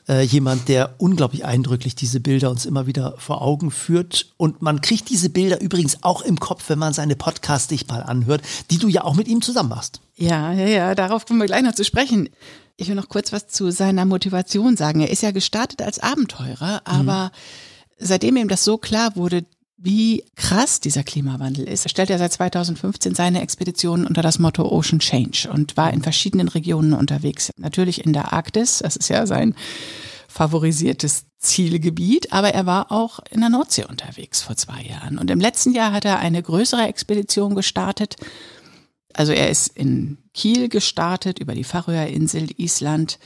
äh, 0.09 0.23
jemand, 0.23 0.69
der 0.69 0.95
unglaublich 0.99 1.45
eindrücklich 1.45 1.95
diese 1.95 2.21
Bilder 2.21 2.51
uns 2.51 2.65
immer 2.65 2.87
wieder 2.87 3.15
vor 3.19 3.43
Augen 3.43 3.71
führt 3.71 4.33
und 4.37 4.63
man 4.63 4.81
kriegt 4.81 5.11
diese 5.11 5.29
Bilder 5.29 5.61
übrigens 5.61 6.03
auch 6.03 6.23
im 6.23 6.41
Kopf, 6.41 6.69
wenn 6.69 6.79
man 6.79 6.93
seine 6.93 7.17
Podcast 7.17 7.71
dich 7.71 7.89
mal 7.89 8.03
anhört, 8.03 8.43
die 8.71 8.79
du 8.79 8.89
ja 8.89 9.05
auch 9.05 9.15
mit 9.15 9.24
ihm 9.29 9.43
zusammen 9.43 9.71
machst. 9.71 10.01
Ja, 10.17 10.53
ja, 10.53 10.67
ja, 10.67 10.95
darauf 10.95 11.27
kommen 11.27 11.41
wir 11.41 11.47
gleich 11.47 11.63
noch 11.63 11.75
zu 11.75 11.85
sprechen. 11.85 12.29
Ich 12.77 12.89
will 12.89 12.95
noch 12.95 13.09
kurz 13.09 13.33
was 13.33 13.49
zu 13.49 13.71
seiner 13.71 14.05
Motivation 14.05 14.77
sagen. 14.77 15.01
Er 15.01 15.11
ist 15.11 15.23
ja 15.23 15.31
gestartet 15.31 15.83
als 15.83 15.99
Abenteurer, 15.99 16.83
aber 16.85 17.27
mhm. 17.27 17.31
seitdem 17.99 18.37
ihm 18.37 18.49
das 18.49 18.65
so 18.65 18.79
klar 18.79 19.17
wurde, 19.17 19.45
wie 19.77 20.25
krass 20.35 20.81
dieser 20.81 21.03
Klimawandel 21.03 21.69
ist, 21.69 21.89
stellt 21.91 22.09
er 22.09 22.19
seit 22.19 22.33
2015 22.33 23.15
seine 23.15 23.43
Expeditionen 23.43 24.07
unter 24.07 24.23
das 24.23 24.39
Motto 24.39 24.67
Ocean 24.71 24.99
Change 24.99 25.51
und 25.53 25.77
war 25.77 25.93
in 25.93 26.03
verschiedenen 26.03 26.49
Regionen 26.49 26.95
unterwegs. 26.95 27.53
Natürlich 27.59 28.05
in 28.05 28.15
der 28.15 28.33
Arktis, 28.33 28.79
das 28.79 28.97
ist 28.97 29.09
ja 29.11 29.27
sein 29.27 29.55
favorisiertes 30.27 31.27
Zielgebiet, 31.39 32.33
aber 32.33 32.55
er 32.55 32.67
war 32.67 32.91
auch 32.91 33.21
in 33.31 33.41
der 33.41 33.51
Nordsee 33.51 33.85
unterwegs 33.85 34.43
vor 34.43 34.57
zwei 34.57 34.83
Jahren. 34.83 35.19
Und 35.19 35.31
im 35.31 35.39
letzten 35.39 35.73
Jahr 35.73 35.93
hat 35.93 36.05
er 36.05 36.19
eine 36.19 36.43
größere 36.43 36.89
Expedition 36.89 37.55
gestartet 37.55 38.17
also 39.15 39.33
er 39.33 39.51
ist 39.51 39.69
in 39.69 40.19
Kiel 40.35 40.69
gestartet, 40.69 41.39
über 41.39 41.55
die 41.55 41.65
Färöerinsel, 41.65 42.49
Island, 42.57 43.19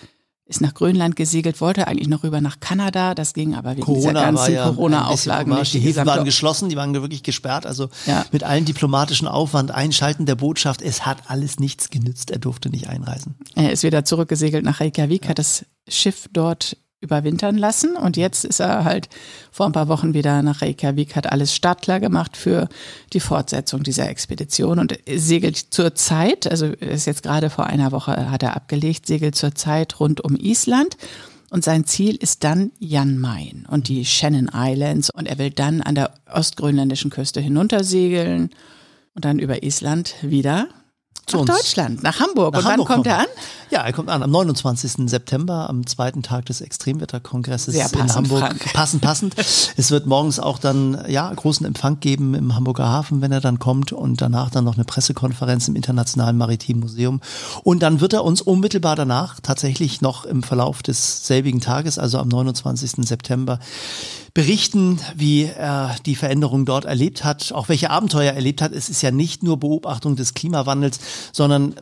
ist 0.48 0.62
nach 0.62 0.72
Grönland 0.72 1.14
gesegelt, 1.14 1.60
wollte 1.60 1.86
eigentlich 1.86 2.08
noch 2.08 2.22
rüber 2.22 2.40
nach 2.40 2.58
Kanada, 2.58 3.14
das 3.14 3.34
ging 3.34 3.54
aber 3.54 3.72
wegen 3.72 3.82
Corona 3.82 4.00
dieser 4.00 4.12
ganzen 4.14 4.54
ja 4.54 4.64
Corona-Auflagen 4.64 5.54
nicht. 5.54 5.74
Die 5.74 5.78
Häfen 5.78 6.06
waren 6.06 6.24
geschlossen, 6.24 6.70
die 6.70 6.76
waren 6.76 6.94
wirklich 6.94 7.22
gesperrt, 7.22 7.66
also 7.66 7.90
ja. 8.06 8.24
mit 8.32 8.44
allen 8.44 8.64
diplomatischen 8.64 9.28
Aufwand, 9.28 9.70
Einschalten 9.70 10.24
der 10.24 10.36
Botschaft, 10.36 10.80
es 10.80 11.04
hat 11.04 11.18
alles 11.26 11.60
nichts 11.60 11.90
genützt, 11.90 12.30
er 12.30 12.38
durfte 12.38 12.70
nicht 12.70 12.88
einreisen. 12.88 13.34
Er 13.56 13.72
ist 13.72 13.82
wieder 13.82 14.06
zurückgesegelt 14.06 14.64
nach 14.64 14.80
Reykjavik, 14.80 15.24
ja. 15.24 15.30
hat 15.30 15.38
das 15.38 15.66
Schiff 15.86 16.30
dort 16.32 16.78
überwintern 17.00 17.56
lassen. 17.56 17.96
Und 17.96 18.16
jetzt 18.16 18.44
ist 18.44 18.60
er 18.60 18.84
halt 18.84 19.08
vor 19.52 19.66
ein 19.66 19.72
paar 19.72 19.88
Wochen 19.88 20.14
wieder 20.14 20.42
nach 20.42 20.62
Reykjavik, 20.62 21.14
hat 21.14 21.30
alles 21.30 21.54
startklar 21.54 22.00
gemacht 22.00 22.36
für 22.36 22.68
die 23.12 23.20
Fortsetzung 23.20 23.82
dieser 23.82 24.08
Expedition 24.08 24.78
und 24.78 24.98
segelt 25.06 25.56
zur 25.56 25.94
Zeit, 25.94 26.50
also 26.50 26.66
ist 26.66 27.06
jetzt 27.06 27.22
gerade 27.22 27.50
vor 27.50 27.66
einer 27.66 27.92
Woche 27.92 28.30
hat 28.30 28.42
er 28.42 28.56
abgelegt, 28.56 29.06
segelt 29.06 29.36
zur 29.36 29.54
Zeit 29.54 30.00
rund 30.00 30.20
um 30.22 30.36
Island. 30.36 30.96
Und 31.50 31.64
sein 31.64 31.86
Ziel 31.86 32.16
ist 32.16 32.44
dann 32.44 32.72
Jan 32.78 33.16
Mayen 33.18 33.64
und 33.70 33.88
die 33.88 34.04
Shannon 34.04 34.50
Islands. 34.52 35.08
Und 35.08 35.26
er 35.26 35.38
will 35.38 35.50
dann 35.50 35.80
an 35.80 35.94
der 35.94 36.12
ostgrönländischen 36.30 37.10
Küste 37.10 37.40
hinuntersegeln 37.40 38.50
und 39.14 39.24
dann 39.24 39.38
über 39.38 39.62
Island 39.62 40.14
wieder 40.20 40.68
nach 41.32 41.44
Deutschland, 41.44 42.02
nach 42.02 42.20
Hamburg. 42.20 42.54
Nach 42.54 42.60
und 42.60 42.70
Hamburg 42.70 42.88
wann 42.88 42.96
kommt 42.96 43.06
er 43.06 43.18
an? 43.20 43.26
Ja, 43.70 43.82
er 43.82 43.92
kommt 43.92 44.08
an 44.08 44.22
am 44.22 44.30
29. 44.30 45.08
September, 45.10 45.68
am 45.68 45.86
zweiten 45.86 46.22
Tag 46.22 46.46
des 46.46 46.60
Extremwetterkongresses 46.60 47.74
Sehr 47.74 47.84
passend, 47.84 48.00
in 48.02 48.14
Hamburg. 48.14 48.40
Frank. 48.40 48.72
Passend, 48.72 49.02
passend. 49.02 49.34
es 49.76 49.90
wird 49.90 50.06
morgens 50.06 50.40
auch 50.40 50.58
dann 50.58 51.04
ja 51.08 51.32
großen 51.32 51.66
Empfang 51.66 52.00
geben 52.00 52.34
im 52.34 52.54
Hamburger 52.54 52.88
Hafen, 52.88 53.20
wenn 53.20 53.32
er 53.32 53.40
dann 53.40 53.58
kommt 53.58 53.92
und 53.92 54.20
danach 54.20 54.50
dann 54.50 54.64
noch 54.64 54.76
eine 54.76 54.84
Pressekonferenz 54.84 55.68
im 55.68 55.76
Internationalen 55.76 56.38
Maritimen 56.38 56.80
Museum. 56.80 57.20
Und 57.62 57.82
dann 57.82 58.00
wird 58.00 58.14
er 58.14 58.24
uns 58.24 58.40
unmittelbar 58.40 58.96
danach 58.96 59.40
tatsächlich 59.40 60.00
noch 60.00 60.24
im 60.24 60.42
Verlauf 60.42 60.82
des 60.82 61.26
selbigen 61.26 61.60
Tages, 61.60 61.98
also 61.98 62.18
am 62.18 62.28
29. 62.28 63.06
September, 63.06 63.58
berichten, 64.34 65.00
wie 65.16 65.44
er 65.44 65.96
die 66.06 66.14
Veränderung 66.14 66.64
dort 66.64 66.84
erlebt 66.84 67.24
hat, 67.24 67.52
auch 67.52 67.68
welche 67.68 67.90
Abenteuer 67.90 68.30
er 68.30 68.34
erlebt 68.34 68.62
hat. 68.62 68.72
Es 68.72 68.88
ist 68.88 69.02
ja 69.02 69.10
nicht 69.10 69.42
nur 69.42 69.58
Beobachtung 69.58 70.16
des 70.16 70.34
Klimawandels, 70.34 71.00
sondern 71.32 71.74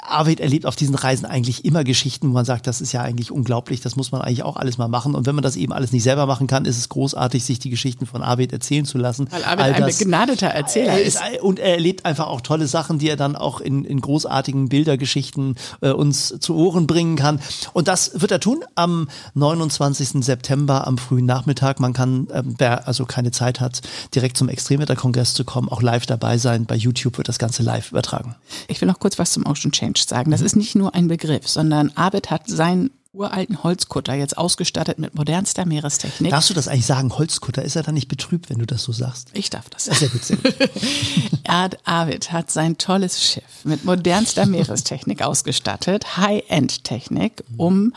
Arvid 0.00 0.40
erlebt 0.40 0.66
auf 0.66 0.76
diesen 0.76 0.94
Reisen 0.94 1.26
eigentlich 1.26 1.64
immer 1.64 1.84
Geschichten, 1.84 2.28
wo 2.28 2.32
man 2.32 2.44
sagt, 2.44 2.66
das 2.66 2.80
ist 2.80 2.92
ja 2.92 3.02
eigentlich 3.02 3.30
unglaublich, 3.30 3.80
das 3.80 3.96
muss 3.96 4.12
man 4.12 4.20
eigentlich 4.20 4.42
auch 4.42 4.56
alles 4.56 4.78
mal 4.78 4.88
machen. 4.88 5.14
Und 5.14 5.26
wenn 5.26 5.34
man 5.34 5.42
das 5.42 5.56
eben 5.56 5.72
alles 5.72 5.92
nicht 5.92 6.02
selber 6.02 6.26
machen 6.26 6.46
kann, 6.46 6.64
ist 6.64 6.78
es 6.78 6.88
großartig, 6.88 7.44
sich 7.44 7.58
die 7.58 7.70
Geschichten 7.70 8.06
von 8.06 8.22
Arvid 8.22 8.52
erzählen 8.52 8.84
zu 8.84 8.98
lassen. 8.98 9.28
Weil 9.30 9.44
Arvid 9.44 9.82
ein 9.82 9.84
begnadeter 9.84 10.48
Erzähler 10.48 11.00
ist. 11.00 11.18
Und 11.40 11.58
er 11.58 11.74
erlebt 11.74 12.04
einfach 12.04 12.26
auch 12.26 12.40
tolle 12.40 12.66
Sachen, 12.66 12.98
die 12.98 13.08
er 13.08 13.16
dann 13.16 13.36
auch 13.36 13.60
in, 13.60 13.84
in 13.84 14.00
großartigen 14.00 14.68
Bildergeschichten 14.68 15.56
äh, 15.80 15.90
uns 15.90 16.34
zu 16.40 16.54
Ohren 16.56 16.86
bringen 16.86 17.16
kann. 17.16 17.40
Und 17.72 17.88
das 17.88 18.20
wird 18.20 18.30
er 18.30 18.40
tun 18.40 18.64
am 18.74 19.08
29. 19.34 20.24
September 20.24 20.86
am 20.86 20.98
frühen 20.98 21.26
Nachmittag. 21.26 21.80
Man 21.80 21.92
kann, 21.92 22.28
äh, 22.30 22.42
wer 22.44 22.86
also 22.86 23.04
keine 23.04 23.30
Zeit 23.30 23.60
hat, 23.60 23.82
direkt 24.14 24.36
zum 24.36 24.48
Extremwetterkongress 24.48 25.34
zu 25.34 25.44
kommen, 25.44 25.68
auch 25.68 25.82
live 25.82 26.06
dabei 26.06 26.38
sein. 26.38 26.66
Bei 26.66 26.76
YouTube 26.76 27.18
wird 27.18 27.28
das 27.28 27.38
Ganze 27.38 27.62
live 27.62 27.90
übertragen. 27.90 28.36
Ich 28.68 28.80
will 28.80 28.88
noch 28.88 28.98
kurz 28.98 29.18
was 29.18 29.32
zum 29.32 29.46
Ocean 29.46 29.71
Change 29.72 30.04
sagen. 30.06 30.30
Das 30.30 30.40
ist 30.40 30.56
nicht 30.56 30.74
nur 30.74 30.94
ein 30.94 31.08
Begriff, 31.08 31.48
sondern 31.48 31.90
Abed 31.96 32.30
hat 32.30 32.48
seinen 32.48 32.90
uralten 33.12 33.62
Holzkutter 33.62 34.14
jetzt 34.14 34.38
ausgestattet 34.38 34.98
mit 34.98 35.14
modernster 35.14 35.66
Meerestechnik. 35.66 36.30
Darfst 36.30 36.48
du 36.48 36.54
das 36.54 36.68
eigentlich 36.68 36.86
sagen, 36.86 37.12
Holzkutter? 37.16 37.62
Ist 37.62 37.76
er 37.76 37.82
dann 37.82 37.94
nicht 37.94 38.08
betrübt, 38.08 38.48
wenn 38.48 38.58
du 38.58 38.66
das 38.66 38.84
so 38.84 38.92
sagst? 38.92 39.28
Ich 39.34 39.50
darf 39.50 39.68
das. 39.68 39.84
Sehr 39.84 40.08
gut, 40.08 40.24
sehr 40.24 40.38
gut. 40.38 40.54
Erd 41.44 41.78
Arvid 41.84 42.32
hat 42.32 42.50
sein 42.50 42.78
tolles 42.78 43.22
Schiff 43.22 43.64
mit 43.64 43.84
modernster 43.84 44.46
Meerestechnik 44.46 45.22
ausgestattet, 45.22 46.16
High-End-Technik, 46.16 47.44
um 47.58 47.92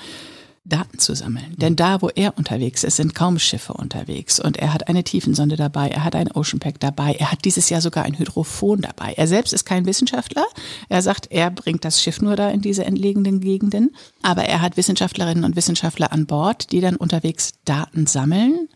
Daten 0.65 0.97
zu 0.97 1.13
sammeln. 1.15 1.55
Denn 1.57 1.75
da, 1.75 2.01
wo 2.01 2.09
er 2.09 2.37
unterwegs 2.37 2.83
ist, 2.83 2.97
sind 2.97 3.13
kaum 3.13 3.37
Schiffe 3.37 3.73
unterwegs. 3.73 4.39
Und 4.39 4.57
er 4.57 4.73
hat 4.73 4.87
eine 4.87 5.03
Tiefensonde 5.03 5.55
dabei, 5.55 5.89
er 5.89 6.03
hat 6.03 6.15
ein 6.15 6.31
Ocean 6.31 6.59
Pack 6.59 6.79
dabei, 6.79 7.13
er 7.13 7.31
hat 7.31 7.45
dieses 7.45 7.69
Jahr 7.69 7.81
sogar 7.81 8.03
ein 8.03 8.17
Hydrophon 8.17 8.81
dabei. 8.81 9.13
Er 9.15 9.27
selbst 9.27 9.53
ist 9.53 9.65
kein 9.65 9.85
Wissenschaftler. 9.85 10.45
Er 10.89 11.03
sagt, 11.03 11.31
er 11.31 11.51
bringt 11.51 11.85
das 11.85 12.01
Schiff 12.01 12.19
nur 12.19 12.35
da 12.35 12.49
in 12.49 12.61
diese 12.61 12.83
entlegenen 12.83 13.39
Gegenden. 13.41 13.95
Aber 14.23 14.45
er 14.45 14.61
hat 14.61 14.75
Wissenschaftlerinnen 14.75 15.43
und 15.43 15.55
Wissenschaftler 15.55 16.11
an 16.11 16.25
Bord, 16.25 16.71
die 16.71 16.81
dann 16.81 16.95
unterwegs 16.95 17.53
Daten 17.63 18.07
sammeln. 18.07 18.67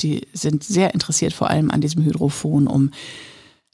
Die 0.00 0.28
sind 0.32 0.62
sehr 0.62 0.94
interessiert 0.94 1.32
vor 1.32 1.50
allem 1.50 1.70
an 1.70 1.80
diesem 1.80 2.04
Hydrophon, 2.04 2.68
um 2.68 2.90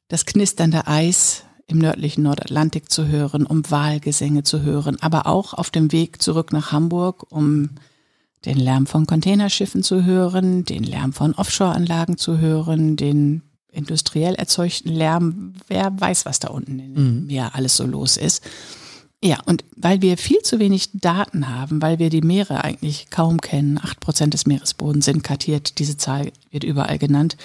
das 0.09 0.25
knisternde 0.25 0.87
Eis 0.87 1.45
im 1.69 1.79
nördlichen 1.79 2.25
Nordatlantik 2.25 2.91
zu 2.91 3.07
hören, 3.07 3.47
um 3.47 3.71
Wahlgesänge 3.71 4.43
zu 4.43 4.63
hören, 4.63 4.97
aber 5.01 5.27
auch 5.27 5.55
auf 5.55 5.71
dem 5.71 5.93
Weg 5.93 6.21
zurück 6.21 6.53
nach 6.53 6.73
Hamburg, 6.73 7.31
um 7.31 7.71
den 8.45 8.57
Lärm 8.57 8.87
von 8.87 9.07
Containerschiffen 9.07 9.83
zu 9.83 10.05
hören, 10.05 10.65
den 10.65 10.83
Lärm 10.83 11.13
von 11.13 11.35
Offshore-Anlagen 11.35 12.17
zu 12.17 12.39
hören, 12.39 12.97
den 12.97 13.43
industriell 13.71 14.35
erzeugten 14.35 14.89
Lärm. 14.93 15.53
Wer 15.69 15.93
weiß, 15.95 16.25
was 16.25 16.41
da 16.41 16.49
unten 16.49 16.79
im 16.79 16.93
mhm. 16.93 17.27
Meer 17.27 17.55
alles 17.55 17.77
so 17.77 17.87
los 17.87 18.17
ist. 18.17 18.43
Ja, 19.23 19.39
und 19.47 19.65
weil 19.77 20.01
wir 20.01 20.17
viel 20.17 20.39
zu 20.43 20.61
wenig 20.61 20.91
Daten 20.95 21.49
haben, 21.49 21.83
weil 21.83 21.99
wir 21.99 22.09
die 22.09 22.23
Meere 22.23 22.63
eigentlich 22.65 23.11
kaum 23.11 23.41
kennen, 23.41 23.79
acht 23.79 24.01
Prozent 24.01 24.33
des 24.33 24.47
Meeresbodens 24.47 25.05
sind 25.05 25.25
kartiert, 25.25 25.81
diese 25.81 25.97
Zahl 25.97 26.31
wird 26.51 26.65
überall 26.65 26.99
genannt, 26.99 27.37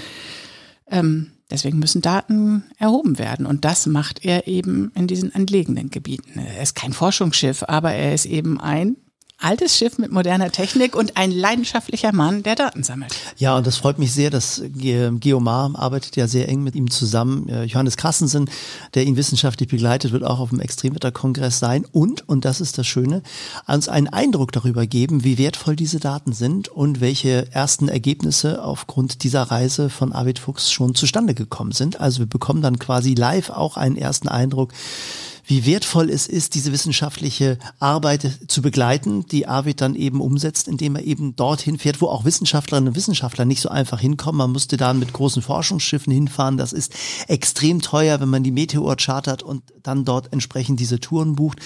ähm, 0.87 1.32
Deswegen 1.51 1.79
müssen 1.79 2.01
Daten 2.01 2.63
erhoben 2.77 3.19
werden. 3.19 3.45
Und 3.45 3.65
das 3.65 3.85
macht 3.85 4.25
er 4.25 4.47
eben 4.47 4.91
in 4.95 5.07
diesen 5.07 5.33
entlegenen 5.33 5.89
Gebieten. 5.89 6.39
Er 6.39 6.61
ist 6.61 6.75
kein 6.75 6.93
Forschungsschiff, 6.93 7.63
aber 7.67 7.91
er 7.91 8.13
ist 8.13 8.25
eben 8.25 8.59
ein 8.59 8.97
altes 9.37 9.77
Schiff 9.77 9.97
mit 9.97 10.11
moderner 10.11 10.51
Technik 10.51 10.95
und 10.95 11.17
ein 11.17 11.31
leidenschaftlicher 11.31 12.13
Mann, 12.13 12.43
der 12.43 12.55
Daten 12.55 12.83
sammelt. 12.83 13.13
Ja, 13.37 13.57
und 13.57 13.67
das 13.67 13.77
freut 13.77 13.99
mich 13.99 14.13
sehr, 14.13 14.29
dass 14.29 14.61
Geomar 14.73 15.71
arbeitet 15.75 16.15
ja 16.15 16.27
sehr 16.27 16.47
eng 16.49 16.63
mit 16.63 16.75
ihm 16.75 16.89
zusammen. 16.89 17.49
Äh, 17.49 17.63
Johannes 17.63 17.97
Kassensen, 17.97 18.49
der 18.93 19.03
ihn 19.03 19.17
wissenschaftlich 19.17 19.69
begleitet, 19.69 20.11
wird 20.11 20.23
auch 20.23 20.39
auf 20.39 20.49
dem 20.49 20.59
Extremwetterkongress 20.59 21.59
sein 21.59 21.85
und, 21.91 22.27
und 22.27 22.45
das 22.45 22.61
ist 22.61 22.77
das 22.77 22.87
Schöne, 22.87 23.21
uns 23.67 23.89
einen 23.89 24.07
Eindruck 24.07 24.51
darüber 24.51 24.87
geben, 24.87 25.23
wie 25.23 25.37
wertvoll 25.37 25.75
diese 25.75 25.99
Daten 25.99 26.33
sind 26.33 26.69
und 26.69 27.01
welche 27.01 27.51
ersten 27.51 27.89
Ergebnisse 27.89 28.63
aufgrund 28.63 29.23
dieser 29.23 29.43
Reise 29.43 29.89
von 29.89 30.13
Arvid 30.13 30.39
Fuchs 30.39 30.71
schon 30.71 30.95
zustande 30.95 31.33
gekommen 31.33 31.71
sind. 31.71 31.99
Also 31.99 32.19
wir 32.19 32.27
bekommen 32.27 32.61
dann 32.61 32.79
quasi 32.79 33.13
live 33.13 33.49
auch 33.49 33.77
einen 33.77 33.97
ersten 33.97 34.27
Eindruck, 34.27 34.73
wie 35.45 35.65
wertvoll 35.65 36.09
es 36.09 36.27
ist, 36.27 36.55
diese 36.55 36.71
wissenschaftliche 36.71 37.57
Arbeit 37.79 38.39
zu 38.47 38.61
begleiten, 38.61 39.25
die 39.27 39.47
Arvid 39.47 39.81
dann 39.81 39.95
eben 39.95 40.21
umsetzt, 40.21 40.67
indem 40.67 40.95
er 40.95 41.03
eben 41.03 41.35
dorthin 41.35 41.77
fährt, 41.77 42.01
wo 42.01 42.07
auch 42.07 42.25
Wissenschaftlerinnen 42.25 42.89
und 42.89 42.95
Wissenschaftler 42.95 43.45
nicht 43.45 43.61
so 43.61 43.69
einfach 43.69 43.99
hinkommen. 43.99 44.37
Man 44.37 44.51
musste 44.51 44.77
dann 44.77 44.99
mit 44.99 45.13
großen 45.13 45.41
Forschungsschiffen 45.41 46.13
hinfahren. 46.13 46.57
Das 46.57 46.73
ist 46.73 46.93
extrem 47.27 47.81
teuer, 47.81 48.19
wenn 48.21 48.29
man 48.29 48.43
die 48.43 48.51
Meteor 48.51 48.95
chartert 48.95 49.43
und 49.43 49.63
dann 49.83 50.05
dort 50.05 50.31
entsprechend 50.31 50.79
diese 50.79 50.99
Touren 50.99 51.35
bucht. 51.35 51.59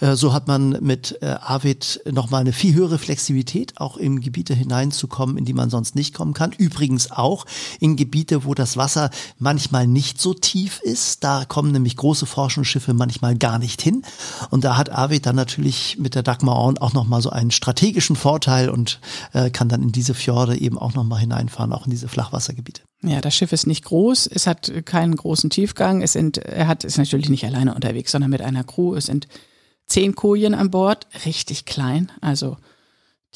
Äh, 0.00 0.14
so 0.14 0.32
hat 0.32 0.46
man 0.46 0.78
mit 0.80 1.18
äh, 1.22 1.26
Arvid 1.26 2.00
nochmal 2.10 2.42
eine 2.42 2.52
viel 2.52 2.74
höhere 2.74 2.98
Flexibilität, 2.98 3.78
auch 3.78 3.96
in 3.96 4.20
Gebiete 4.20 4.54
hineinzukommen, 4.54 5.38
in 5.38 5.44
die 5.44 5.54
man 5.54 5.70
sonst 5.70 5.94
nicht 5.94 6.14
kommen 6.14 6.34
kann. 6.34 6.52
Übrigens 6.52 7.10
auch 7.10 7.46
in 7.80 7.96
Gebiete, 7.96 8.44
wo 8.44 8.54
das 8.54 8.76
Wasser 8.76 9.10
manchmal 9.38 9.86
nicht 9.86 10.20
so 10.20 10.34
tief 10.34 10.80
ist. 10.80 11.24
Da 11.24 11.44
kommen 11.46 11.72
nämlich 11.72 11.96
große 11.96 12.26
Forschungsschiffe 12.26 12.92
manchmal 12.92 13.21
mal 13.22 13.36
gar 13.36 13.58
nicht 13.58 13.80
hin. 13.80 14.02
Und 14.50 14.64
da 14.64 14.76
hat 14.76 14.90
Arvid 14.90 15.24
dann 15.26 15.36
natürlich 15.36 15.96
mit 15.98 16.14
der 16.14 16.22
Dagmar 16.22 16.56
Orn 16.56 16.78
auch 16.78 16.92
nochmal 16.92 17.22
so 17.22 17.30
einen 17.30 17.50
strategischen 17.50 18.16
Vorteil 18.16 18.68
und 18.68 19.00
äh, 19.32 19.50
kann 19.50 19.68
dann 19.68 19.82
in 19.82 19.92
diese 19.92 20.14
Fjorde 20.14 20.58
eben 20.58 20.76
auch 20.76 20.94
nochmal 20.94 21.20
hineinfahren, 21.20 21.72
auch 21.72 21.86
in 21.86 21.90
diese 21.90 22.08
Flachwassergebiete. 22.08 22.82
Ja, 23.02 23.20
das 23.20 23.34
Schiff 23.34 23.52
ist 23.52 23.66
nicht 23.66 23.84
groß, 23.84 24.26
es 24.26 24.46
hat 24.46 24.70
keinen 24.84 25.16
großen 25.16 25.50
Tiefgang, 25.50 26.02
es 26.02 26.12
sind, 26.12 26.38
er 26.38 26.68
hat, 26.68 26.84
ist 26.84 26.98
natürlich 26.98 27.30
nicht 27.30 27.44
alleine 27.44 27.74
unterwegs, 27.74 28.12
sondern 28.12 28.30
mit 28.30 28.42
einer 28.42 28.62
Crew. 28.62 28.94
Es 28.94 29.06
sind 29.06 29.26
zehn 29.86 30.14
Kojen 30.14 30.54
an 30.54 30.70
Bord, 30.70 31.06
richtig 31.24 31.64
klein, 31.64 32.12
also 32.20 32.58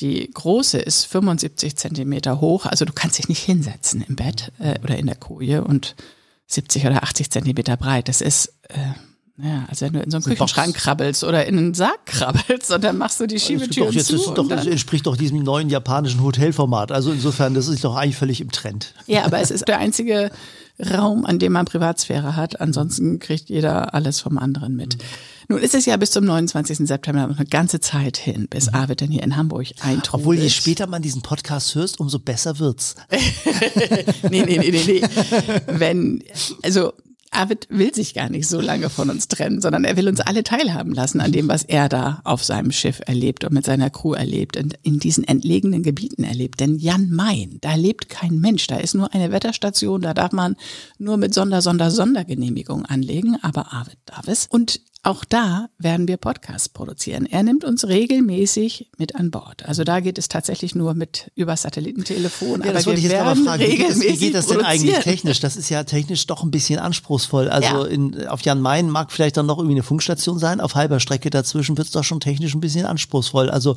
die 0.01 0.31
große 0.31 0.79
ist 0.79 1.07
75 1.07 1.77
Zentimeter 1.77 2.41
hoch, 2.41 2.67
also 2.67 2.85
du 2.85 2.93
kannst 2.93 3.19
dich 3.19 3.29
nicht 3.29 3.43
hinsetzen 3.43 4.03
im 4.03 4.15
Bett 4.15 4.53
äh, 4.59 4.79
oder 4.83 4.99
in 4.99 5.07
der 5.07 5.17
Koje 5.17 5.65
und 5.65 5.97
70 6.47 6.87
oder 6.87 7.03
80 7.03 7.31
Zentimeter 7.31 7.77
breit. 7.77 8.09
Das 8.09 8.21
ist 8.21 8.53
äh, 8.69 8.77
ja, 9.39 9.67
also 9.69 9.85
wenn 9.87 9.93
du 9.93 10.01
in 10.01 10.11
so 10.11 10.17
einen 10.17 10.25
Küchenschrank 10.25 10.73
Box. 10.73 10.83
krabbelst 10.83 11.25
oder 11.25 11.45
in 11.45 11.59
einen 11.59 11.75
Sarg 11.75 12.07
krabbelst 12.07 12.73
und 12.73 12.83
dann 12.83 12.97
machst 12.97 13.21
du 13.21 13.27
die 13.27 13.39
Schiebetür 13.39 13.91
zu. 13.91 14.17
Das, 14.17 14.35
doch, 14.35 14.49
das 14.49 14.67
entspricht 14.67 15.07
doch 15.07 15.17
diesem 15.17 15.43
neuen 15.43 15.69
japanischen 15.69 16.23
Hotelformat. 16.23 16.91
Also 16.91 17.13
insofern, 17.13 17.53
das 17.53 17.69
ist 17.69 17.85
doch 17.85 17.97
eigentlich 17.97 18.17
völlig 18.17 18.41
im 18.41 18.51
Trend. 18.51 18.95
Ja, 19.07 19.27
aber 19.27 19.41
es 19.41 19.51
ist 19.51 19.69
der 19.69 19.79
einzige 19.79 20.31
Raum, 20.81 21.27
an 21.27 21.39
dem 21.39 21.53
man 21.53 21.67
Privatsphäre 21.67 22.35
hat. 22.35 22.61
Ansonsten 22.61 23.19
kriegt 23.19 23.51
jeder 23.51 23.93
alles 23.95 24.21
vom 24.21 24.39
anderen 24.39 24.75
mit. 24.75 24.97
Mhm. 24.97 25.03
Nun 25.49 25.61
ist 25.61 25.75
es 25.75 25.87
ja 25.87 25.97
bis 25.97 26.11
zum 26.11 26.25
29. 26.25 26.89
September 26.89 27.25
eine 27.25 27.47
ganze 27.47 27.79
Zeit 27.79 28.17
hin, 28.17 28.49
bis 28.49 28.67
mhm. 28.67 28.75
Arvid 28.75 29.03
dann 29.03 29.11
hier 29.11 29.23
in 29.23 29.37
Hamburg 29.37 29.69
eintrudelt. 29.81 30.15
Obwohl, 30.15 30.37
je 30.37 30.49
später 30.49 30.87
man 30.87 31.03
diesen 31.03 31.23
Podcast 31.23 31.75
hörst, 31.75 32.01
umso 32.01 32.19
besser 32.19 32.59
wird's. 32.59 32.97
nee, 34.31 34.45
nee, 34.45 34.59
nee, 34.59 34.71
nee, 34.71 34.83
nee. 34.87 35.03
Wenn, 35.67 36.25
also 36.63 36.93
Arvid 37.37 37.67
will 37.71 37.95
sich 37.95 38.15
gar 38.15 38.31
nicht 38.31 38.49
so 38.49 38.61
lange 38.61 38.89
von 38.89 39.11
uns 39.11 39.29
trennen, 39.29 39.61
sondern 39.61 39.85
er 39.85 39.97
will 39.97 40.09
uns 40.09 40.21
alle 40.21 40.43
teilhaben 40.43 40.95
lassen 40.95 41.21
an 41.21 41.33
dem, 41.33 41.49
was 41.49 41.63
er 41.63 41.89
da 41.89 42.21
auf 42.25 42.43
seinem 42.43 42.73
Schiff 42.73 43.01
erlebt 43.07 43.45
und 43.45 43.53
mit 43.53 43.65
seiner 43.65 43.91
Crew 43.91 44.15
erlebt 44.15 44.57
und 44.57 44.79
in 44.83 44.99
diesen 44.99 45.25
entlegenen 45.25 45.83
Gebieten 45.83 46.25
erlebt. 46.25 46.61
Denn 46.61 46.79
Jan 46.79 47.11
Main, 47.11 47.59
da 47.61 47.75
lebt 47.75 48.09
kein 48.09 48.41
Mensch, 48.41 48.67
da 48.67 48.77
ist 48.77 48.95
nur 48.95 49.13
eine 49.13 49.33
Wetterstation, 49.33 50.01
da 50.01 50.15
darf 50.15 50.33
man 50.33 50.57
nur 50.99 51.19
mit 51.19 51.35
Sonder, 51.35 51.61
Sonder, 51.61 51.91
Sondergenehmigung 51.91 52.87
anlegen, 52.87 53.37
aber 53.43 53.73
Arvid 53.73 53.99
darf 54.07 54.29
es. 54.29 54.47
Und 54.47 54.81
auch 55.07 55.25
da 55.25 55.69
werden 55.79 56.09
wir 56.09 56.17
Podcasts 56.17 56.69
produzieren. 56.69 57.27
Er 57.27 57.45
nimmt 57.45 57.65
uns 57.65 57.87
regelmäßig 57.87 58.91
mit 58.99 59.15
an 59.15 59.31
Bord. 59.31 59.65
Also 59.65 59.85
da 59.85 60.01
geht 60.01 60.19
es 60.19 60.27
tatsächlich 60.27 60.75
nur 60.75 60.95
mit 60.95 61.31
über 61.37 61.57
Satellitentelefon. 61.57 62.63
Ja, 62.65 62.73
das 62.73 62.87
wollte 62.87 62.99
ich 62.99 63.07
jetzt 63.07 63.25
mal 63.25 63.37
fragen. 63.37 63.63
Wie 63.63 63.77
geht, 63.77 63.89
das, 63.89 64.01
wie 64.01 64.17
geht 64.17 64.35
das 64.35 64.49
denn 64.49 64.63
eigentlich 64.63 64.99
technisch? 64.99 65.39
Das 65.39 65.57
ist 65.57 65.69
ja 65.69 65.85
technisch 65.85 66.27
doch 66.27 66.43
ein 66.43 66.51
bisschen 66.51 66.81
anspruchsvoll. 66.81 67.49
Also 67.49 67.69
ja. 67.69 67.85
in, 67.85 68.27
auf 68.27 68.41
Jan 68.41 68.61
Main 68.61 68.91
mag 68.91 69.13
vielleicht 69.13 69.37
dann 69.37 69.47
noch 69.47 69.59
irgendwie 69.59 69.77
eine 69.77 69.85
Funkstation 69.85 70.41
sein. 70.41 70.61
Auf 70.61 70.75
halber 70.75 70.99
Strecke 70.99 71.31
dazwischen 71.31 71.79
wird 71.79 71.87
es 71.87 71.93
doch 71.93 72.03
schon 72.03 72.19
technisch 72.19 72.55
ein 72.55 72.61
bisschen 72.61 72.85
anspruchsvoll. 72.85 73.49
Also 73.49 73.77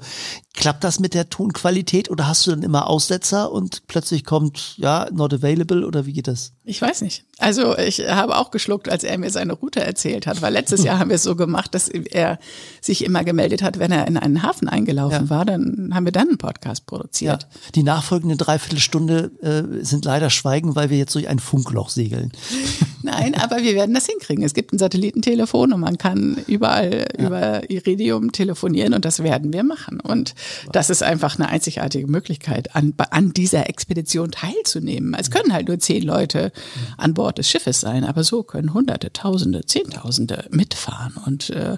klappt 0.53 0.83
das 0.83 0.99
mit 0.99 1.13
der 1.13 1.29
Tonqualität 1.29 2.09
oder 2.09 2.27
hast 2.27 2.45
du 2.45 2.51
dann 2.51 2.63
immer 2.63 2.87
Aussetzer 2.87 3.51
und 3.51 3.87
plötzlich 3.87 4.25
kommt, 4.25 4.75
ja, 4.77 5.07
not 5.11 5.33
available 5.33 5.85
oder 5.85 6.05
wie 6.05 6.13
geht 6.13 6.27
das? 6.27 6.53
Ich 6.63 6.81
weiß 6.81 7.01
nicht. 7.01 7.25
Also 7.37 7.77
ich 7.77 8.07
habe 8.07 8.37
auch 8.37 8.51
geschluckt, 8.51 8.89
als 8.89 9.03
er 9.03 9.17
mir 9.17 9.29
seine 9.29 9.53
Route 9.53 9.79
erzählt 9.79 10.27
hat, 10.27 10.41
weil 10.41 10.51
letztes 10.51 10.83
Jahr 10.83 10.99
haben 10.99 11.09
wir 11.09 11.15
es 11.15 11.23
so 11.23 11.35
gemacht, 11.35 11.73
dass 11.73 11.87
er 11.87 12.39
sich 12.81 13.05
immer 13.05 13.23
gemeldet 13.23 13.61
hat, 13.61 13.79
wenn 13.79 13.91
er 13.91 14.07
in 14.07 14.17
einen 14.17 14.43
Hafen 14.43 14.67
eingelaufen 14.67 15.25
ja. 15.25 15.29
war, 15.29 15.45
dann 15.45 15.91
haben 15.93 16.05
wir 16.05 16.11
dann 16.11 16.27
einen 16.27 16.37
Podcast 16.37 16.85
produziert. 16.85 17.43
Ja. 17.43 17.59
Die 17.75 17.83
nachfolgende 17.83 18.35
Dreiviertelstunde 18.35 19.31
äh, 19.41 19.83
sind 19.85 20.03
leider 20.03 20.29
Schweigen, 20.29 20.75
weil 20.75 20.89
wir 20.89 20.97
jetzt 20.97 21.15
durch 21.15 21.29
ein 21.29 21.39
Funkloch 21.39 21.89
segeln. 21.89 22.31
Nein, 23.03 23.35
aber 23.35 23.57
wir 23.57 23.75
werden 23.75 23.95
das 23.95 24.05
hinkriegen. 24.05 24.43
Es 24.43 24.53
gibt 24.53 24.73
ein 24.73 24.77
Satellitentelefon 24.77 25.71
und 25.71 25.79
man 25.79 25.97
kann 25.97 26.37
überall 26.47 27.07
ja. 27.17 27.25
über 27.25 27.69
Iridium 27.69 28.33
telefonieren 28.33 28.93
und 28.93 29.05
das 29.05 29.23
werden 29.23 29.53
wir 29.53 29.63
machen. 29.63 30.01
Und 30.01 30.35
das 30.71 30.89
ist 30.89 31.03
einfach 31.03 31.37
eine 31.37 31.49
einzigartige 31.49 32.07
Möglichkeit, 32.07 32.75
an, 32.75 32.93
an 33.11 33.33
dieser 33.33 33.69
Expedition 33.69 34.31
teilzunehmen. 34.31 35.13
Es 35.13 35.31
können 35.31 35.53
halt 35.53 35.67
nur 35.67 35.79
zehn 35.79 36.03
Leute 36.03 36.51
an 36.97 37.13
Bord 37.13 37.37
des 37.37 37.49
Schiffes 37.49 37.81
sein, 37.81 38.03
aber 38.03 38.23
so 38.23 38.43
können 38.43 38.73
Hunderte, 38.73 39.11
Tausende, 39.11 39.65
Zehntausende 39.65 40.45
mitfahren 40.51 41.13
und 41.25 41.49
äh, 41.49 41.77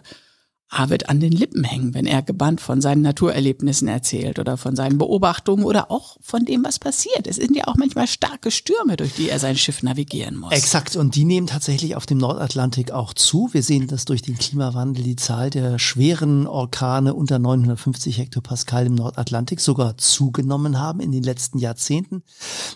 Arvid 0.72 1.10
an 1.10 1.20
den 1.20 1.34
Lippen 1.34 1.66
hängen, 1.66 1.94
wenn 1.94 2.06
er 2.06 2.22
gebannt 2.22 2.62
von 2.62 2.80
seinen 2.80 3.02
Naturerlebnissen 3.02 3.90
erzählt 3.90 4.40
oder 4.40 4.56
von 4.56 4.78
seinen 4.78 4.98
Beobachtungen 4.98 5.66
oder 5.66 5.92
auch 5.92 6.16
von 6.22 6.46
dem, 6.46 6.64
was 6.64 6.80
passiert. 6.80 7.28
Es 7.28 7.36
sind 7.36 7.58
ja 7.58 7.68
auch 7.68 7.76
manchmal 7.76 8.08
starke 8.08 8.52
Stürme, 8.52 8.96
durch 8.96 9.14
die 9.14 9.30
er 9.30 9.38
sein 9.40 9.58
Schiff 9.58 9.84
navigieren 9.84 10.38
muss. 10.38 10.54
Exakt, 10.54 10.96
und 10.96 11.16
die 11.16 11.26
nehmen 11.26 11.48
tatsächlich 11.48 11.98
auf 11.98 12.06
dem 12.06 12.20
Nordatlantik 12.20 12.92
auch 12.92 13.14
zu. 13.14 13.50
Wir 13.52 13.64
sehen, 13.64 13.88
dass 13.88 14.06
durch 14.06 14.22
den 14.22 14.38
Klimawandel 14.38 15.04
die 15.04 15.18
Zahl 15.18 15.50
der 15.50 15.78
schweren 15.78 16.48
Orkane 16.48 17.14
unter 17.14 17.38
950 17.38 18.18
Hektopascal 18.18 18.86
im 18.86 18.96
Nordatlantik 18.96 19.60
sogar 19.60 19.98
zugenommen 19.98 20.80
haben 20.80 21.02
in 21.02 21.12
den 21.12 21.24
letzten 21.24 21.60
Jahrzehnten. 21.60 22.24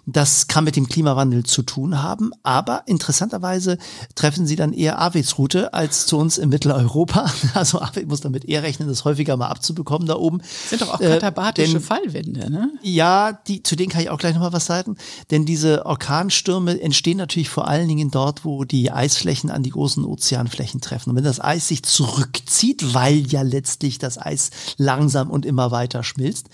Das 0.06 0.48
kann 0.48 0.66
mit 0.66 0.76
dem 0.76 0.90
Klimawandel 0.90 1.44
zu 1.44 1.62
tun 1.62 2.04
haben, 2.04 2.32
aber 2.44 2.84
interessanterweise 2.88 3.78
treffen 4.16 4.46
sie 4.46 4.58
dann 4.58 4.74
eher 4.74 5.00
Arvids 5.00 5.38
Route 5.38 5.74
als 5.74 6.08
zu 6.08 6.18
uns 6.18 6.38
in 6.38 6.50
Mitteleuropa. 6.50 7.32
Also 7.54 7.80
ich 7.96 8.08
muss 8.08 8.22
damit 8.22 8.46
eher 8.46 8.64
rechnen, 8.64 8.88
das 8.88 9.06
häufiger 9.06 9.38
mal 9.38 9.48
abzubekommen 9.48 10.08
da 10.08 10.16
oben. 10.16 10.40
Das 10.40 10.70
sind 10.70 10.82
doch 10.82 10.94
auch 10.94 11.00
katabatische 11.00 11.70
äh, 11.70 11.74
denn, 11.74 11.82
Fallwinde, 11.82 12.50
ne? 12.52 12.72
Ja, 12.82 13.34
die, 13.34 13.64
zu 13.64 13.76
denen 13.76 13.90
kann 13.90 14.02
ich 14.02 14.10
auch 14.10 14.18
gleich 14.18 14.34
nochmal 14.34 14.54
was 14.54 14.66
sagen. 14.66 14.98
Denn 15.32 15.46
diese 15.46 15.86
Orkanstürme 15.86 16.80
entstehen 16.80 17.18
natürlich 17.18 17.50
vor 17.50 17.68
allen 17.68 17.88
Dingen 17.88 18.12
dort, 18.12 18.46
wo 18.46 18.64
die 18.64 18.92
Eisflächen 18.92 19.50
an 19.52 19.64
die 19.64 19.70
großen 19.70 20.04
Ozeanflächen 20.04 20.82
treffen. 20.82 21.12
Und 21.12 21.16
wenn 21.16 21.24
das 21.24 21.40
Eis 21.40 21.68
sich 21.68 21.84
zurückzieht, 21.84 22.94
weil 22.94 23.26
ja 23.28 23.42
letztlich 23.42 23.98
das 23.98 24.18
Eis 24.18 24.52
langsam 24.78 25.30
und 25.30 25.46
immer 25.46 25.72
weiter 25.72 26.04
schmilzt, 26.04 26.50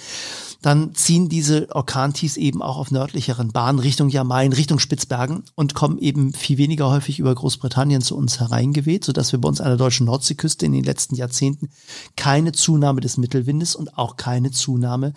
dann 0.61 0.93
ziehen 0.93 1.27
diese 1.27 1.73
Orkantiefs 1.73 2.37
eben 2.37 2.61
auch 2.61 2.77
auf 2.77 2.91
nördlicheren 2.91 3.51
Bahnen 3.51 3.79
Richtung 3.79 4.09
Jamain, 4.09 4.53
Richtung 4.53 4.77
Spitzbergen 4.77 5.43
und 5.55 5.73
kommen 5.73 5.97
eben 5.97 6.33
viel 6.33 6.57
weniger 6.57 6.89
häufig 6.89 7.17
über 7.19 7.33
Großbritannien 7.33 8.01
zu 8.01 8.15
uns 8.15 8.39
hereingeweht, 8.39 9.03
sodass 9.03 9.31
wir 9.31 9.41
bei 9.41 9.49
uns 9.49 9.59
an 9.59 9.69
der 9.69 9.77
deutschen 9.77 10.05
Nordseeküste 10.05 10.65
in 10.65 10.73
den 10.73 10.83
letzten 10.83 11.15
Jahrzehnten 11.15 11.69
keine 12.15 12.51
Zunahme 12.51 13.01
des 13.01 13.17
Mittelwindes 13.17 13.75
und 13.75 13.97
auch 13.97 14.17
keine 14.17 14.51
Zunahme 14.51 15.13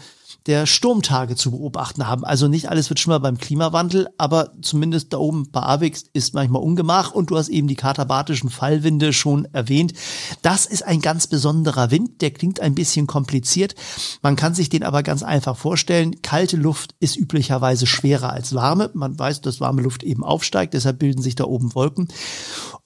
der 0.46 0.66
Sturmtage 0.66 1.36
zu 1.36 1.50
beobachten 1.50 2.06
haben. 2.06 2.24
Also 2.24 2.48
nicht 2.48 2.68
alles 2.68 2.90
wird 2.90 3.00
schlimmer 3.00 3.20
beim 3.20 3.38
Klimawandel, 3.38 4.08
aber 4.18 4.52
zumindest 4.60 5.12
da 5.12 5.18
oben 5.18 5.50
bei 5.50 5.62
Avix 5.62 6.04
ist 6.12 6.34
manchmal 6.34 6.62
Ungemach 6.62 7.12
und 7.12 7.30
du 7.30 7.38
hast 7.38 7.48
eben 7.48 7.66
die 7.66 7.76
katabatischen 7.76 8.50
Fallwinde 8.50 9.14
schon 9.14 9.46
erwähnt. 9.46 9.94
Das 10.42 10.66
ist 10.66 10.82
ein 10.82 11.00
ganz 11.00 11.26
besonderer 11.26 11.90
Wind, 11.90 12.20
der 12.20 12.30
klingt 12.30 12.60
ein 12.60 12.74
bisschen 12.74 13.06
kompliziert. 13.06 13.74
Man 14.20 14.36
kann 14.36 14.54
sich 14.54 14.68
den 14.68 14.82
aber 14.82 15.02
ganz 15.02 15.22
einfach 15.22 15.56
vorstellen. 15.56 16.20
Kalte 16.20 16.56
Luft 16.56 16.94
ist 17.00 17.16
üblicherweise 17.16 17.86
schwerer 17.86 18.30
als 18.30 18.54
warme. 18.54 18.90
Man 18.92 19.18
weiß, 19.18 19.40
dass 19.40 19.60
warme 19.60 19.80
Luft 19.80 20.02
eben 20.02 20.24
aufsteigt, 20.24 20.74
deshalb 20.74 20.98
bilden 20.98 21.22
sich 21.22 21.36
da 21.36 21.44
oben 21.44 21.74
Wolken. 21.74 22.08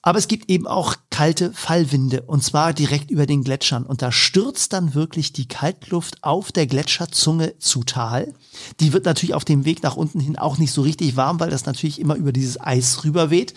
Aber 0.01 0.17
es 0.17 0.27
gibt 0.27 0.49
eben 0.49 0.65
auch 0.65 0.95
kalte 1.19 1.51
Fallwinde 1.51 2.21
und 2.21 2.41
zwar 2.41 2.71
direkt 2.71 3.11
über 3.11 3.25
den 3.25 3.43
Gletschern. 3.43 3.83
Und 3.83 4.01
da 4.01 4.13
stürzt 4.13 4.71
dann 4.71 4.95
wirklich 4.95 5.33
die 5.33 5.49
Kaltluft 5.49 6.23
auf 6.23 6.53
der 6.53 6.65
Gletscherzunge 6.65 7.59
zu 7.59 7.83
Tal. 7.83 8.33
Die 8.79 8.93
wird 8.93 9.03
natürlich 9.03 9.33
auf 9.33 9.43
dem 9.43 9.65
Weg 9.65 9.83
nach 9.83 9.97
unten 9.97 10.21
hin 10.21 10.37
auch 10.37 10.57
nicht 10.57 10.71
so 10.71 10.81
richtig 10.81 11.17
warm, 11.17 11.41
weil 11.41 11.49
das 11.49 11.65
natürlich 11.65 11.99
immer 11.99 12.15
über 12.15 12.31
dieses 12.31 12.61
Eis 12.61 13.03
rüberweht. 13.03 13.53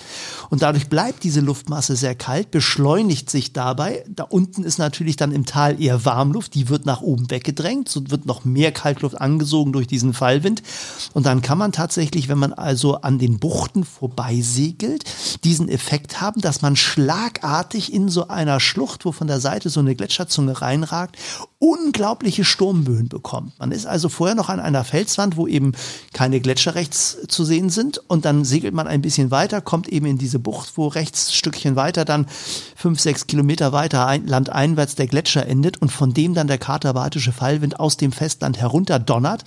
Und 0.51 0.63
dadurch 0.63 0.89
bleibt 0.89 1.23
diese 1.23 1.39
Luftmasse 1.41 1.95
sehr 1.95 2.17
kalt, 2.17 2.51
beschleunigt 2.51 3.31
sich 3.31 3.53
dabei. 3.53 4.05
Da 4.09 4.25
unten 4.25 4.65
ist 4.65 4.79
natürlich 4.79 5.15
dann 5.15 5.31
im 5.31 5.47
Tal 5.47 5.81
eher 5.81 6.05
Warmluft, 6.05 6.57
die 6.57 6.69
wird 6.69 6.85
nach 6.85 7.01
oben 7.01 7.31
weggedrängt, 7.31 7.89
so 7.89 8.11
wird 8.11 8.27
noch 8.27 8.45
mehr 8.45 8.73
Kaltluft 8.73 9.21
angesogen 9.21 9.73
durch 9.73 9.87
diesen 9.87 10.15
Fallwind. 10.15 10.65
Und 11.13 11.27
dann 11.27 11.43
kann 11.43 11.59
man 11.59 11.71
tatsächlich, 11.71 12.29
wenn 12.29 12.39
man 12.39 12.53
also 12.53 12.97
an 12.97 13.21
den 13.21 13.39
Buchten 13.39 13.85
vorbeisegelt, 13.85 15.05
diesen 15.45 15.69
Effekt 15.69 16.21
haben, 16.21 16.32
dass 16.41 16.63
man 16.63 16.77
schlagartig 16.77 17.93
in 17.93 18.09
so 18.09 18.29
einer 18.29 18.61
Schlucht, 18.61 19.05
wo 19.05 19.13
von 19.13 19.27
der 19.27 19.41
Seite 19.41 19.69
so 19.69 19.81
eine 19.81 19.95
Gletscherzunge 19.95 20.61
reinragt, 20.61 21.17
unglaubliche 21.59 22.45
Sturmböen 22.45 23.09
bekommt. 23.09 23.59
Man 23.59 23.71
ist 23.71 23.87
also 23.87 24.09
vorher 24.09 24.35
noch 24.35 24.49
an 24.49 24.59
einer 24.59 24.85
Felswand, 24.85 25.37
wo 25.37 25.47
eben 25.47 25.73
keine 26.13 26.41
Gletscher 26.41 26.75
rechts 26.75 27.19
zu 27.29 27.45
sehen 27.45 27.71
sind 27.71 27.99
und 28.09 28.25
dann 28.25 28.45
segelt 28.45 28.75
man 28.75 28.89
ein 28.89 29.03
bisschen 29.03 29.31
weiter, 29.31 29.61
kommt 29.61 29.89
eben 29.89 30.07
in 30.07 30.19
diese 30.19 30.39
Bucht, 30.39 30.73
wo 30.77 30.89
rechts 30.89 31.29
ein 31.29 31.35
Stückchen 31.35 31.77
weiter 31.77 32.05
dann 32.05 32.27
fünf, 32.75 33.01
sechs 33.01 33.27
Kilometer 33.27 33.73
weiter 33.73 34.07
ein, 34.07 34.27
landeinwärts 34.27 34.97
der 34.97 35.07
Gletscher 35.07 35.47
endet 35.47 35.81
und 35.81 35.93
von 35.93 36.13
dem 36.13 36.35
dann 36.35 36.49
der 36.49 36.59
katerbatische 36.59 37.33
Fallwind 37.33 37.79
aus 37.79 37.97
dem 37.97 38.11
Festland 38.11 38.59
herunter 38.59 38.99
donnert 38.99 39.45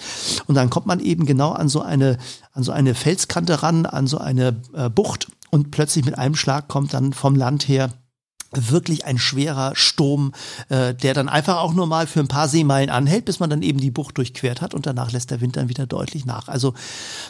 und 0.48 0.56
dann 0.56 0.70
kommt 0.70 0.86
man 0.86 1.02
eben 1.02 1.26
genau 1.26 1.52
an 1.52 1.68
so 1.68 1.82
eine 1.82 2.18
an 2.54 2.64
so 2.64 2.72
eine 2.72 2.96
Felskante 2.96 3.62
ran, 3.64 3.86
an 3.86 4.08
so 4.08 4.18
eine 4.18 4.56
äh, 4.74 4.90
Bucht 4.90 5.28
und 5.56 5.72
plötzlich 5.72 6.04
mit 6.04 6.18
einem 6.18 6.36
Schlag 6.36 6.68
kommt 6.68 6.94
dann 6.94 7.14
vom 7.14 7.34
Land 7.34 7.70
her 7.70 7.94
wirklich 8.52 9.06
ein 9.06 9.18
schwerer 9.18 9.74
Sturm, 9.74 10.34
äh, 10.68 10.94
der 10.94 11.14
dann 11.14 11.30
einfach 11.30 11.58
auch 11.58 11.74
nur 11.74 11.88
mal 11.88 12.08
für 12.08 12.20
ein 12.20 12.28
paar 12.28 12.50
Seemeilen 12.50 12.90
anhält, 12.90 13.24
bis 13.24 13.40
man 13.40 13.50
dann 13.50 13.62
eben 13.62 13.80
die 13.80 13.90
Bucht 13.90 14.18
durchquert 14.18 14.62
hat 14.62 14.74
und 14.74 14.86
danach 14.86 15.14
lässt 15.14 15.32
der 15.32 15.40
Wind 15.40 15.56
dann 15.56 15.70
wieder 15.70 15.88
deutlich 15.88 16.26
nach. 16.26 16.50
Also 16.50 16.74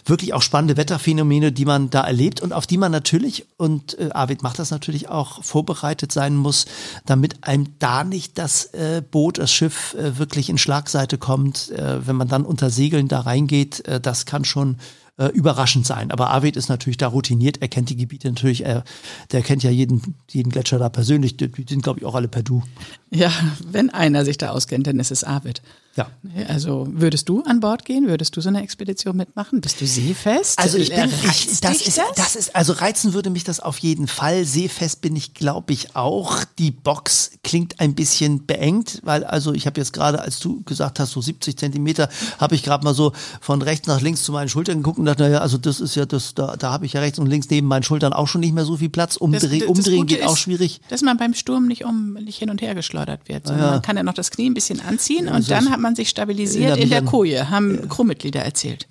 wirklich 0.06 0.34
auch 0.34 0.42
spannende 0.42 0.76
Wetterphänomene, 0.76 1.52
die 1.52 1.66
man 1.66 1.92
da 1.92 2.02
erlebt 2.02 2.42
und 2.42 2.52
auf 2.52 2.66
die 2.66 2.78
man 2.78 2.92
natürlich, 2.92 3.46
und 3.58 3.98
äh, 4.00 4.10
Arvid 4.12 4.42
macht 4.42 4.58
das 4.58 4.72
natürlich 4.72 5.08
auch, 5.08 5.44
vorbereitet 5.44 6.12
sein 6.12 6.36
muss, 6.36 6.66
damit 7.06 7.44
einem 7.48 7.76
da 7.78 8.04
nicht 8.04 8.40
das 8.40 8.66
äh, 8.74 9.04
Boot, 9.10 9.38
das 9.38 9.52
Schiff 9.52 9.94
äh, 9.94 10.18
wirklich 10.18 10.50
in 10.50 10.58
Schlagseite 10.58 11.20
kommt. 11.20 11.70
Äh, 11.70 12.08
wenn 12.08 12.16
man 12.16 12.28
dann 12.28 12.44
unter 12.44 12.72
Segeln 12.72 13.08
da 13.08 13.20
reingeht, 13.20 13.88
äh, 13.88 14.02
das 14.02 14.26
kann 14.26 14.46
schon 14.46 14.78
äh, 15.18 15.28
überraschend 15.28 15.86
sein. 15.86 16.12
Aber 16.12 16.30
Arvid 16.30 16.56
ist 16.56 16.70
natürlich 16.70 16.98
da 16.98 17.08
routiniert, 17.08 17.62
er 17.62 17.68
kennt 17.68 17.90
die 17.90 17.96
Gebiete 17.96 18.28
natürlich, 18.30 18.66
er, 18.66 18.84
der 19.32 19.42
kennt 19.42 19.64
ja 19.64 19.70
jeden, 19.70 20.16
jeden 20.30 20.52
Gletscher 20.52 20.80
da 20.80 20.90
persönlich, 20.90 21.38
die, 21.38 21.50
die 21.50 21.66
sind 21.68 21.84
glaube 21.84 22.00
ich 22.00 22.06
auch 22.06 22.16
alle 22.16 22.28
per 22.28 22.44
Du. 22.44 22.64
Ja, 23.12 23.32
wenn 23.66 23.90
einer 23.90 24.26
sich 24.26 24.38
da 24.38 24.50
auskennt, 24.50 24.88
dann 24.88 25.00
ist 25.00 25.12
es 25.12 25.24
Arvid. 25.24 25.62
Ja. 25.98 26.08
Also 26.50 26.88
würdest 26.90 27.30
du 27.30 27.42
an 27.44 27.62
Bord 27.62 27.86
gehen? 27.86 28.08
Würdest 28.08 28.36
du 28.36 28.42
so 28.42 28.50
eine 28.50 28.62
Expedition 28.62 29.16
mitmachen? 29.16 29.62
Bist 29.62 29.80
du 29.80 29.88
seefest? 29.88 30.60
Also 30.60 30.78
ich 30.78 30.90
bin, 30.90 31.00
Reizt 31.00 31.52
ich, 31.54 31.62
das 31.62 31.82
ist, 31.88 32.02
das 32.18 32.36
ist, 32.36 32.54
also 32.56 32.74
reizen 32.74 33.14
würde 33.14 33.30
mich 33.30 33.46
das 33.46 33.62
auf 33.62 33.78
jeden 33.78 34.08
Fall. 34.08 34.44
Seefest 34.44 35.00
bin 35.00 35.16
ich, 35.16 35.34
glaube 35.34 35.72
ich, 35.72 35.96
auch. 35.96 36.44
Die 36.60 36.72
Box 36.72 37.32
klingt 37.46 37.80
ein 37.80 37.96
bisschen 37.96 38.46
beengt, 38.46 39.00
weil 39.04 39.24
also 39.24 39.54
ich 39.54 39.66
habe 39.68 39.80
jetzt 39.80 39.94
gerade, 39.94 40.20
als 40.22 40.40
du 40.40 40.64
gesagt 40.64 41.00
hast, 41.00 41.12
so 41.12 41.22
70 41.22 41.58
Zentimeter, 41.58 42.10
habe 42.40 42.56
ich 42.56 42.64
gerade 42.64 42.84
mal 42.84 42.94
so 42.94 43.14
von 43.40 43.62
rechts 43.62 43.88
nach 43.88 44.02
links 44.02 44.24
zu 44.24 44.34
meinen 44.34 44.50
Schultern 44.50 44.78
geguckt 44.80 45.00
und 45.00 45.06
dachte, 45.06 45.24
naja, 45.24 45.38
also 45.40 45.58
das 45.58 45.80
ist 45.80 45.96
ja 45.96 46.06
das, 46.06 46.34
da, 46.34 46.58
da 46.58 46.72
habe 46.74 46.86
ich 46.86 46.92
ja 46.94 47.00
rechts 47.00 47.20
und 47.20 47.28
links 47.28 47.50
neben 47.50 47.68
meinen 47.68 47.84
Schultern 47.84 48.12
auch 48.12 48.28
schon 48.28 48.42
nicht 48.42 48.54
mehr 48.54 48.66
so 48.66 48.76
viel 48.76 48.90
Platz. 48.90 49.16
Umdreh, 49.16 49.40
Das- 49.60 49.60
das 49.60 49.68
umdrehen 49.70 50.06
geht 50.08 50.24
auch 50.24 50.34
ist, 50.34 50.40
schwierig. 50.40 50.82
Dass 50.90 51.02
man 51.04 51.16
beim 51.16 51.34
Sturm 51.34 51.68
nicht 51.68 51.86
um 51.86 52.14
nicht 52.16 52.38
hin 52.40 52.50
und 52.50 52.62
her 52.62 52.76
geschleudert 52.76 53.30
wird, 53.30 53.48
Ja. 53.48 53.56
man 53.56 53.82
kann 53.82 53.96
ja 53.96 54.04
noch 54.04 54.14
das 54.14 54.30
Knie 54.32 54.50
ein 54.50 54.54
bisschen 54.54 54.82
anziehen 54.82 55.28
Ja, 55.28 55.32
und 55.36 55.40
das 55.40 55.48
dann 55.48 55.72
hat 55.72 55.80
man 55.80 55.85
sich 55.94 56.10
stabilisiert 56.10 56.78
in 56.78 56.90
der 56.90 57.00
an- 57.00 57.06
Koje, 57.06 57.50
haben 57.52 57.88
Crewmitglieder 57.90 58.42
erzählt. 58.42 58.88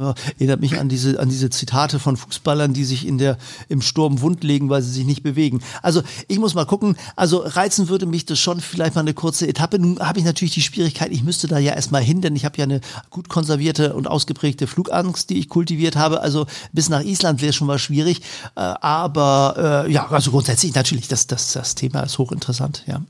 Ja, 0.00 0.14
erinnert 0.38 0.60
mich 0.60 0.80
an 0.80 0.88
diese, 0.88 1.20
an 1.20 1.28
diese 1.28 1.50
Zitate 1.50 1.98
von 1.98 2.16
Fußballern, 2.16 2.72
die 2.72 2.84
sich 2.84 3.06
in 3.06 3.18
der, 3.18 3.36
im 3.68 3.82
Sturm 3.82 4.20
wund 4.22 4.42
legen, 4.42 4.70
weil 4.70 4.80
sie 4.82 4.90
sich 4.90 5.04
nicht 5.04 5.22
bewegen. 5.22 5.60
Also 5.82 6.02
ich 6.28 6.38
muss 6.38 6.54
mal 6.54 6.64
gucken, 6.64 6.96
also 7.14 7.42
reizen 7.44 7.88
würde 7.88 8.06
mich 8.06 8.24
das 8.24 8.40
schon 8.40 8.60
vielleicht 8.60 8.94
mal 8.94 9.02
eine 9.02 9.12
kurze 9.12 9.46
Etappe. 9.46 9.78
Nun 9.78 10.00
habe 10.00 10.18
ich 10.18 10.24
natürlich 10.24 10.54
die 10.54 10.62
Schwierigkeit, 10.62 11.12
ich 11.12 11.22
müsste 11.22 11.46
da 11.46 11.58
ja 11.58 11.74
erstmal 11.74 12.02
hin, 12.02 12.22
denn 12.22 12.34
ich 12.34 12.44
habe 12.46 12.56
ja 12.56 12.64
eine 12.64 12.80
gut 13.10 13.28
konservierte 13.28 13.94
und 13.94 14.08
ausgeprägte 14.08 14.66
Flugangst, 14.66 15.28
die 15.28 15.38
ich 15.38 15.48
kultiviert 15.50 15.94
habe. 15.94 16.22
Also 16.22 16.46
bis 16.72 16.88
nach 16.88 17.02
Island 17.04 17.42
wäre 17.42 17.52
schon 17.52 17.66
mal 17.66 17.78
schwierig. 17.78 18.22
Äh, 18.56 18.60
aber 18.60 19.84
äh, 19.86 19.92
ja, 19.92 20.08
also 20.08 20.30
grundsätzlich 20.30 20.74
natürlich, 20.74 21.06
das, 21.06 21.26
das, 21.26 21.52
das 21.52 21.74
Thema 21.74 22.00
ist 22.00 22.16
hochinteressant, 22.18 22.82
ja. 22.86 23.02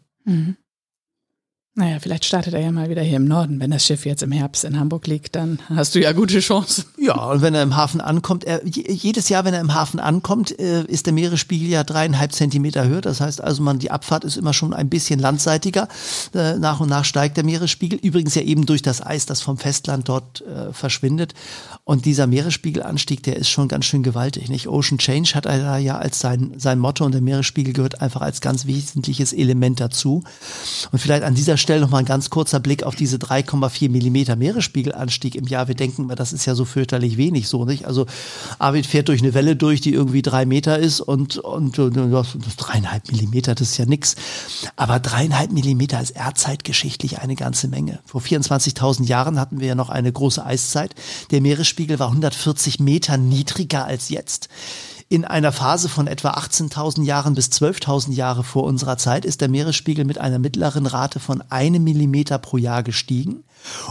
Naja, 1.74 2.00
vielleicht 2.00 2.26
startet 2.26 2.52
er 2.52 2.60
ja 2.60 2.70
mal 2.70 2.90
wieder 2.90 3.00
hier 3.00 3.16
im 3.16 3.24
Norden. 3.24 3.58
Wenn 3.58 3.70
das 3.70 3.86
Schiff 3.86 4.04
jetzt 4.04 4.22
im 4.22 4.30
Herbst 4.30 4.62
in 4.64 4.78
Hamburg 4.78 5.06
liegt, 5.06 5.34
dann 5.36 5.58
hast 5.70 5.94
du 5.94 6.00
ja 6.02 6.12
gute 6.12 6.38
Chancen. 6.40 6.84
Ja, 6.98 7.14
und 7.14 7.40
wenn 7.40 7.54
er 7.54 7.62
im 7.62 7.74
Hafen 7.74 8.02
ankommt, 8.02 8.44
er, 8.44 8.62
je- 8.66 8.92
jedes 8.92 9.30
Jahr, 9.30 9.46
wenn 9.46 9.54
er 9.54 9.60
im 9.62 9.72
Hafen 9.72 9.98
ankommt, 9.98 10.58
äh, 10.58 10.84
ist 10.84 11.06
der 11.06 11.14
Meeresspiegel 11.14 11.70
ja 11.70 11.82
dreieinhalb 11.82 12.32
Zentimeter 12.32 12.86
höher. 12.86 13.00
Das 13.00 13.22
heißt 13.22 13.40
also, 13.42 13.62
man, 13.62 13.78
die 13.78 13.90
Abfahrt 13.90 14.24
ist 14.24 14.36
immer 14.36 14.52
schon 14.52 14.74
ein 14.74 14.90
bisschen 14.90 15.18
landseitiger. 15.18 15.88
Äh, 16.34 16.58
nach 16.58 16.80
und 16.80 16.90
nach 16.90 17.06
steigt 17.06 17.38
der 17.38 17.44
Meeresspiegel. 17.44 17.98
Übrigens 18.02 18.34
ja 18.34 18.42
eben 18.42 18.66
durch 18.66 18.82
das 18.82 19.00
Eis, 19.00 19.24
das 19.24 19.40
vom 19.40 19.56
Festland 19.56 20.10
dort 20.10 20.42
äh, 20.42 20.74
verschwindet. 20.74 21.32
Und 21.84 22.04
dieser 22.04 22.26
Meeresspiegelanstieg, 22.26 23.22
der 23.22 23.36
ist 23.36 23.48
schon 23.48 23.68
ganz 23.68 23.86
schön 23.86 24.02
gewaltig. 24.02 24.50
Nicht? 24.50 24.68
Ocean 24.68 24.98
Change 24.98 25.30
hat 25.34 25.46
er 25.46 25.58
da 25.58 25.78
ja 25.78 25.96
als 25.96 26.20
sein, 26.20 26.52
sein 26.58 26.78
Motto 26.78 27.06
und 27.06 27.12
der 27.12 27.22
Meeresspiegel 27.22 27.72
gehört 27.72 28.02
einfach 28.02 28.20
als 28.20 28.42
ganz 28.42 28.66
wesentliches 28.66 29.32
Element 29.32 29.80
dazu. 29.80 30.22
Und 30.92 30.98
vielleicht 30.98 31.22
an 31.22 31.34
dieser 31.34 31.56
Stelle 31.62 31.80
nochmal 31.80 32.00
ein 32.00 32.06
ganz 32.06 32.28
kurzer 32.28 32.60
Blick 32.60 32.82
auf 32.82 32.94
diese 32.94 33.16
3,4 33.16 33.88
Millimeter 33.90 34.36
Meeresspiegelanstieg 34.36 35.34
im 35.34 35.46
Jahr. 35.46 35.68
Wir 35.68 35.74
denken 35.74 36.08
das 36.08 36.32
ist 36.32 36.44
ja 36.44 36.54
so 36.54 36.64
fürchterlich 36.64 37.16
wenig 37.16 37.48
so, 37.48 37.64
nicht? 37.64 37.86
Also 37.86 38.06
Arvid 38.58 38.86
fährt 38.86 39.08
durch 39.08 39.22
eine 39.22 39.32
Welle 39.34 39.56
durch, 39.56 39.80
die 39.80 39.94
irgendwie 39.94 40.22
drei 40.22 40.44
Meter 40.44 40.78
ist 40.78 41.00
und, 41.00 41.38
und, 41.38 41.78
und 41.78 42.12
das 42.12 42.56
dreieinhalb 42.56 43.10
Millimeter, 43.10 43.54
das 43.54 43.70
ist 43.70 43.78
ja 43.78 43.86
nix. 43.86 44.16
Aber 44.76 45.00
dreieinhalb 45.00 45.52
Millimeter 45.52 46.00
ist 46.00 46.10
erdzeitgeschichtlich 46.10 47.20
eine 47.20 47.36
ganze 47.36 47.68
Menge. 47.68 48.00
Vor 48.04 48.20
24.000 48.20 49.04
Jahren 49.04 49.40
hatten 49.40 49.60
wir 49.60 49.68
ja 49.68 49.74
noch 49.74 49.88
eine 49.88 50.12
große 50.12 50.44
Eiszeit. 50.44 50.94
Der 51.30 51.40
Meeresspiegel 51.40 51.98
war 51.98 52.08
140 52.08 52.80
Meter 52.80 53.16
niedriger 53.16 53.86
als 53.86 54.08
jetzt. 54.08 54.48
In 55.12 55.26
einer 55.26 55.52
Phase 55.52 55.90
von 55.90 56.06
etwa 56.06 56.30
18.000 56.30 57.02
Jahren 57.02 57.34
bis 57.34 57.48
12.000 57.48 58.12
Jahre 58.12 58.42
vor 58.42 58.64
unserer 58.64 58.96
Zeit 58.96 59.26
ist 59.26 59.42
der 59.42 59.50
Meeresspiegel 59.50 60.06
mit 60.06 60.16
einer 60.16 60.38
mittleren 60.38 60.86
Rate 60.86 61.20
von 61.20 61.42
einem 61.50 61.84
Millimeter 61.84 62.38
pro 62.38 62.56
Jahr 62.56 62.82
gestiegen 62.82 63.44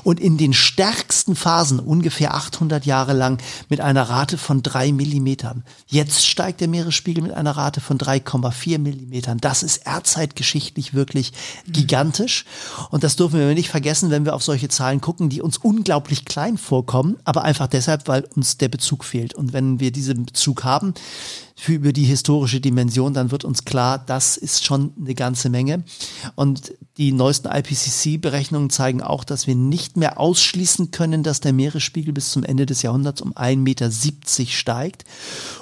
und 0.04 0.20
in 0.20 0.38
den 0.38 0.54
stärksten 0.54 1.36
Phasen 1.36 1.80
ungefähr 1.80 2.34
800 2.34 2.86
Jahre 2.86 3.14
lang 3.14 3.42
mit 3.70 3.82
einer 3.82 4.04
Rate 4.04 4.38
von 4.38 4.64
drei 4.64 4.92
Millimetern. 4.92 5.64
Jetzt 5.88 6.26
steigt 6.26 6.62
der 6.62 6.68
Meeresspiegel 6.68 7.24
mit 7.24 7.34
einer 7.34 7.52
Rate 7.52 7.82
von 7.82 7.98
3,4 7.98 8.80
Millimetern. 8.80 9.38
Das 9.40 9.64
ist 9.64 9.78
erdzeitgeschichtlich 9.78 10.94
wirklich 10.94 11.34
gigantisch 11.68 12.46
und 12.90 13.04
das 13.04 13.16
dürfen 13.16 13.40
wir 13.40 13.54
nicht 13.54 13.70
vergessen, 13.70 14.10
wenn 14.12 14.26
wir 14.26 14.36
auf 14.36 14.44
solche 14.44 14.70
Zahlen 14.70 15.02
gucken, 15.02 15.30
die 15.30 15.42
uns 15.42 15.58
unglaublich 15.58 16.26
klein 16.26 16.58
vorkommen, 16.58 17.18
aber 17.24 17.44
einfach 17.44 17.68
deshalb, 17.68 18.08
weil 18.08 18.26
uns 18.36 18.58
der 18.58 18.70
Bezug 18.70 19.04
fehlt. 19.04 19.34
Und 19.34 19.54
wenn 19.54 19.80
wir 19.80 19.92
diesen 19.92 20.26
Bezug 20.26 20.64
haben, 20.64 20.94
für 21.62 21.74
über 21.74 21.94
die 21.94 22.06
historische 22.06 22.60
Dimension, 22.60 23.14
dann 23.14 23.30
wird 23.30 23.46
uns 23.46 23.66
klar, 23.66 24.00
das 24.00 24.36
ist 24.36 24.66
schon 24.66 24.94
eine 25.00 25.14
ganze 25.14 25.52
Menge. 25.52 25.84
Und 26.34 26.74
die 26.98 27.12
neuesten 27.12 27.50
IPCC-Berechnungen 27.50 28.72
zeigen 28.72 29.04
auch, 29.04 29.24
dass 29.24 29.46
wir 29.46 29.54
nicht 29.54 29.96
mehr 29.96 30.20
ausschließen 30.20 30.90
können, 30.90 31.22
dass 31.22 31.40
der 31.40 31.54
Meeresspiegel 31.54 32.14
bis 32.14 32.32
zum 32.32 32.44
Ende 32.44 32.66
des 32.66 32.82
Jahrhunderts 32.82 33.22
um 33.22 33.34
1,70 33.34 33.58
Meter 33.58 33.92
steigt. 34.52 35.06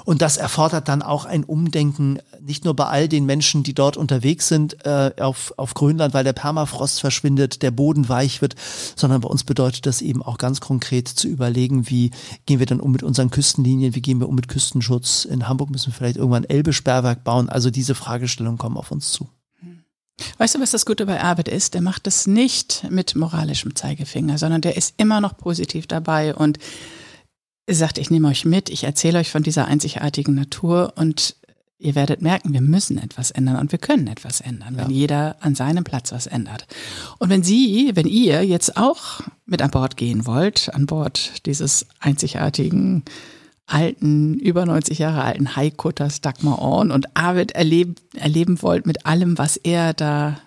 Und 0.06 0.22
das 0.22 0.38
erfordert 0.38 0.88
dann 0.88 1.02
auch 1.02 1.26
ein 1.26 1.44
Umdenken, 1.44 2.18
nicht 2.40 2.64
nur 2.64 2.74
bei 2.74 2.86
all 2.86 3.06
den 3.06 3.26
Menschen, 3.26 3.62
die 3.62 3.74
dort 3.74 3.98
unterwegs 3.98 4.48
sind 4.48 4.86
äh, 4.86 5.12
auf, 5.20 5.52
auf 5.58 5.74
Grönland, 5.74 6.14
weil 6.14 6.24
der 6.24 6.32
Permafrost 6.32 7.00
verschwindet, 7.00 7.60
der 7.60 7.72
Boden 7.72 8.08
weich 8.08 8.40
wird, 8.40 8.54
sondern 8.96 9.20
bei 9.20 9.28
uns 9.28 9.44
bedeutet 9.44 9.84
das 9.84 10.00
eben 10.00 10.22
auch 10.22 10.38
ganz 10.38 10.62
konkret 10.62 11.08
zu 11.08 11.28
überlegen, 11.28 11.90
wie 11.90 12.10
gehen 12.46 12.58
wir 12.58 12.66
dann 12.66 12.80
um 12.80 12.90
mit 12.90 13.02
unseren 13.02 13.30
Küstenlinien, 13.30 13.94
wie 13.94 14.00
gehen 14.00 14.18
wir 14.18 14.30
um 14.30 14.34
mit 14.34 14.48
Küstenschutz. 14.48 15.26
In 15.26 15.46
Hamburg 15.46 15.68
müssen 15.68 15.89
wir 15.90 15.94
vielleicht 15.94 16.16
irgendwann 16.16 16.44
Elbe-Sperrwerk 16.44 17.24
bauen. 17.24 17.48
Also 17.48 17.70
diese 17.70 17.94
Fragestellungen 17.94 18.58
kommen 18.58 18.76
auf 18.76 18.90
uns 18.90 19.12
zu. 19.12 19.28
Weißt 20.38 20.54
du, 20.54 20.60
was 20.60 20.70
das 20.70 20.86
Gute 20.86 21.06
bei 21.06 21.20
Arvid 21.22 21.48
ist? 21.48 21.74
Der 21.74 21.82
macht 21.82 22.06
das 22.06 22.26
nicht 22.26 22.86
mit 22.90 23.14
moralischem 23.16 23.74
Zeigefinger, 23.74 24.38
sondern 24.38 24.60
der 24.60 24.76
ist 24.76 24.94
immer 24.96 25.20
noch 25.20 25.36
positiv 25.36 25.86
dabei 25.86 26.34
und 26.34 26.58
sagt, 27.68 27.98
ich 27.98 28.10
nehme 28.10 28.28
euch 28.28 28.44
mit, 28.44 28.68
ich 28.68 28.84
erzähle 28.84 29.18
euch 29.18 29.30
von 29.30 29.42
dieser 29.42 29.66
einzigartigen 29.66 30.34
Natur 30.34 30.94
und 30.96 31.36
ihr 31.78 31.94
werdet 31.94 32.20
merken, 32.20 32.52
wir 32.52 32.60
müssen 32.60 32.98
etwas 32.98 33.30
ändern 33.30 33.56
und 33.56 33.72
wir 33.72 33.78
können 33.78 34.06
etwas 34.06 34.40
ändern, 34.40 34.76
wenn 34.76 34.90
jeder 34.90 35.36
an 35.40 35.54
seinem 35.54 35.84
Platz 35.84 36.12
was 36.12 36.26
ändert. 36.26 36.66
Und 37.18 37.30
wenn 37.30 37.42
Sie, 37.42 37.92
wenn 37.94 38.06
ihr 38.06 38.44
jetzt 38.44 38.76
auch 38.76 39.20
mit 39.46 39.62
an 39.62 39.70
Bord 39.70 39.96
gehen 39.96 40.26
wollt, 40.26 40.74
an 40.74 40.86
Bord 40.86 41.46
dieses 41.46 41.86
einzigartigen 41.98 43.04
alten, 43.72 44.34
über 44.38 44.66
90 44.66 44.98
Jahre 44.98 45.22
alten 45.22 45.56
Highcutters 45.56 46.20
Dagmar 46.20 46.58
Orn 46.60 46.90
und 46.90 47.16
Arvid 47.16 47.52
erleb, 47.52 48.00
erleben 48.14 48.60
wollt 48.62 48.86
mit 48.86 49.06
allem, 49.06 49.38
was 49.38 49.56
er 49.56 49.94
da 49.94 50.38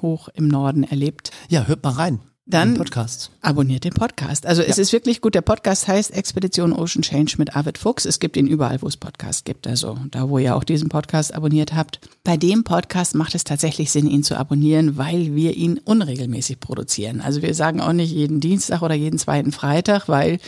hoch 0.00 0.28
im 0.34 0.48
Norden 0.48 0.84
erlebt. 0.84 1.30
Ja, 1.48 1.66
hört 1.66 1.82
mal 1.84 1.90
rein. 1.90 2.20
Dann 2.46 2.74
Podcast. 2.74 3.30
abonniert 3.42 3.84
den 3.84 3.92
Podcast. 3.92 4.44
Also 4.44 4.62
es 4.62 4.76
Ja. 4.76 4.82
ist 4.82 4.92
wirklich 4.92 5.20
gut. 5.20 5.36
Der 5.36 5.40
Podcast 5.40 5.86
heißt 5.86 6.10
Expedition 6.12 6.72
Ocean 6.72 7.02
Change 7.02 7.34
mit 7.38 7.54
Arvid 7.54 7.78
Fuchs. 7.78 8.04
Es 8.06 8.18
gibt 8.18 8.36
ihn 8.36 8.48
überall, 8.48 8.82
wo 8.82 8.88
es 8.88 8.96
Podcasts 8.96 9.44
gibt. 9.44 9.68
Also 9.68 9.96
da, 10.10 10.28
wo 10.28 10.36
ihr 10.38 10.56
auch 10.56 10.64
diesen 10.64 10.88
Podcast 10.88 11.32
abonniert 11.32 11.74
habt. 11.74 12.00
Bei 12.24 12.36
dem 12.36 12.64
Podcast 12.64 13.14
macht 13.14 13.36
es 13.36 13.44
tatsächlich 13.44 13.92
Sinn, 13.92 14.08
ihn 14.08 14.24
zu 14.24 14.36
abonnieren, 14.36 14.96
weil 14.96 15.36
wir 15.36 15.56
ihn 15.56 15.78
unregelmäßig 15.78 16.58
produzieren. 16.58 17.20
Also 17.20 17.40
wir 17.40 17.54
sagen 17.54 17.80
auch 17.80 17.92
nicht 17.92 18.10
jeden 18.10 18.40
Dienstag 18.40 18.82
oder 18.82 18.94
jeden 18.96 19.20
zweiten 19.20 19.52
Freitag, 19.52 20.08
weil 20.08 20.40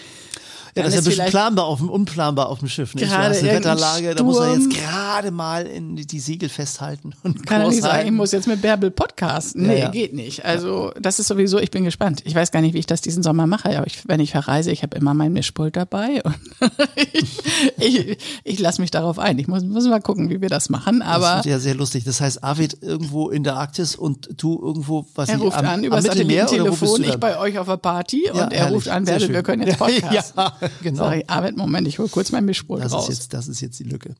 Ja, 0.74 0.84
das 0.84 0.94
ist 0.94 0.94
ja 0.94 1.00
ein 1.00 1.04
bisschen 1.16 1.26
planbar 1.30 1.66
auf 1.66 1.78
dem, 1.80 1.90
unplanbar 1.90 2.48
auf 2.48 2.60
dem 2.60 2.68
Schiff. 2.68 2.94
Nicht? 2.94 3.04
Du 3.06 3.10
Gerade 3.10 3.34
irgendein 3.34 3.56
Wetterlage, 3.56 4.14
da 4.14 4.22
muss 4.24 4.38
er 4.38 4.54
Sturm. 4.54 4.70
jetzt 4.70 4.80
gerade 4.80 5.30
mal 5.30 5.66
in 5.66 5.96
die, 5.96 6.06
die 6.06 6.18
Segel 6.20 6.48
festhalten 6.48 7.12
und 7.22 7.46
Kann 7.46 7.60
er 7.60 7.68
nicht 7.68 7.82
sagen, 7.82 8.06
ich 8.06 8.12
muss 8.12 8.32
jetzt 8.32 8.46
mit 8.48 8.62
Bärbel 8.62 8.90
podcasten. 8.90 9.66
Nee, 9.66 9.74
Ja, 9.74 9.78
ja. 9.84 9.88
geht 9.90 10.14
nicht. 10.14 10.44
Also 10.46 10.92
das 10.98 11.18
ist 11.18 11.28
sowieso, 11.28 11.58
ich 11.58 11.70
bin 11.70 11.84
gespannt. 11.84 12.22
Ich 12.24 12.34
weiß 12.34 12.52
gar 12.52 12.60
nicht, 12.62 12.72
wie 12.72 12.78
ich 12.78 12.86
das 12.86 13.02
diesen 13.02 13.22
Sommer 13.22 13.46
mache, 13.46 13.76
aber 13.76 13.86
ich, 13.86 14.08
wenn 14.08 14.18
ich 14.20 14.30
verreise, 14.30 14.70
ich 14.70 14.82
habe 14.82 14.96
immer 14.96 15.12
mein 15.12 15.32
Mischpult 15.34 15.76
dabei 15.76 16.22
und 16.24 16.34
ich, 17.12 17.38
ich, 17.78 18.18
ich 18.44 18.58
lasse 18.58 18.80
mich 18.80 18.90
darauf 18.90 19.18
ein. 19.18 19.38
Ich 19.38 19.48
muss, 19.48 19.62
muss 19.64 19.84
mal 19.86 20.00
gucken, 20.00 20.30
wie 20.30 20.40
wir 20.40 20.48
das 20.48 20.70
machen, 20.70 21.00
Das 21.00 21.08
aber 21.08 21.34
wird 21.36 21.46
ja 21.46 21.58
sehr 21.58 21.74
lustig. 21.74 22.04
Das 22.04 22.20
heißt, 22.22 22.42
Arvid 22.42 22.78
irgendwo 22.80 23.28
in 23.28 23.44
der 23.44 23.56
Arktis 23.56 23.94
und 23.94 24.28
du 24.42 24.58
irgendwo, 24.62 25.04
was 25.14 25.28
er 25.28 25.36
ich, 25.36 25.42
ruft 25.42 25.58
am, 25.58 25.66
an 25.66 25.84
über 25.84 25.96
am 25.98 26.02
das 26.02 26.14
Satellitentelefon, 26.14 27.02
du 27.02 27.08
ich 27.08 27.16
bei 27.16 27.38
euch 27.38 27.58
auf 27.58 27.66
der 27.66 27.76
Party 27.76 28.24
Ja, 28.26 28.32
und 28.44 28.52
er 28.52 28.60
herrlich. 28.60 28.74
ruft 28.76 28.88
an, 28.88 29.04
Bärbel, 29.04 29.28
wir 29.28 29.42
können 29.42 29.66
jetzt 29.66 29.78
podcasten. 29.78 30.12
ja, 30.40 30.52
genau. 30.82 31.10
Ich, 31.12 31.28
Arbeit, 31.28 31.56
Moment, 31.56 31.86
ich 31.88 31.98
hole 31.98 32.08
kurz 32.08 32.32
mein 32.32 32.44
Mischpult 32.44 32.82
Das 32.84 32.92
raus. 32.92 33.08
ist, 33.08 33.18
jetzt, 33.18 33.34
das 33.34 33.48
ist 33.48 33.60
jetzt 33.60 33.78
die 33.78 33.84
Lücke. 33.84 34.14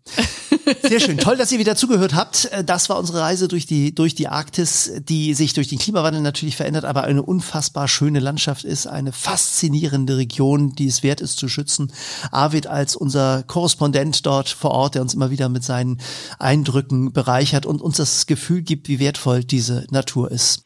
Sehr 0.83 1.01
schön. 1.01 1.19
Toll, 1.19 1.37
dass 1.37 1.51
ihr 1.53 1.59
wieder 1.59 1.77
zugehört 1.77 2.15
habt. 2.15 2.47
Äh, 2.53 2.65
Das 2.65 2.89
war 2.89 2.99
unsere 2.99 3.21
Reise 3.21 3.49
durch 3.49 3.67
die, 3.67 3.95
durch 3.95 4.15
die 4.15 4.29
Arktis, 4.29 4.91
die 5.09 5.35
sich 5.35 5.53
durch 5.55 5.69
den 5.69 5.79
Klimawandel 5.79 6.23
natürlich 6.23 6.57
verändert, 6.57 6.85
aber 6.85 7.05
eine 7.05 7.23
unfassbar 7.23 7.89
schöne 7.89 8.21
Landschaft 8.21 8.65
ist, 8.65 8.87
eine 8.87 9.13
faszinierende 9.13 10.17
Region, 10.17 10.73
die 10.75 10.87
es 10.87 11.03
wert 11.03 11.21
ist 11.21 11.37
zu 11.39 11.49
schützen. 11.49 11.93
Arvid 12.31 12.67
als 12.67 12.97
unser 12.97 13.43
Korrespondent 13.45 14.25
dort 14.27 14.49
vor 14.49 14.71
Ort, 14.73 14.95
der 14.95 15.03
uns 15.03 15.15
immer 15.15 15.31
wieder 15.31 15.49
mit 15.49 15.65
seinen 15.65 15.99
Eindrücken 16.39 17.13
bereichert 17.13 17.67
und 17.67 17.83
uns 17.83 17.97
das 17.97 18.27
Gefühl 18.27 18.63
gibt, 18.63 18.89
wie 18.89 18.99
wertvoll 18.99 19.45
diese 19.45 19.87
Natur 19.91 20.31
ist. 20.31 20.65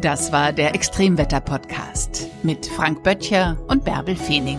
Das 0.00 0.32
war 0.32 0.52
der 0.54 0.74
Extremwetter-Podcast 0.74 2.28
mit 2.42 2.64
Frank 2.64 3.02
Böttcher 3.02 3.58
und 3.68 3.84
Bärbel 3.84 4.16
Feening. 4.16 4.58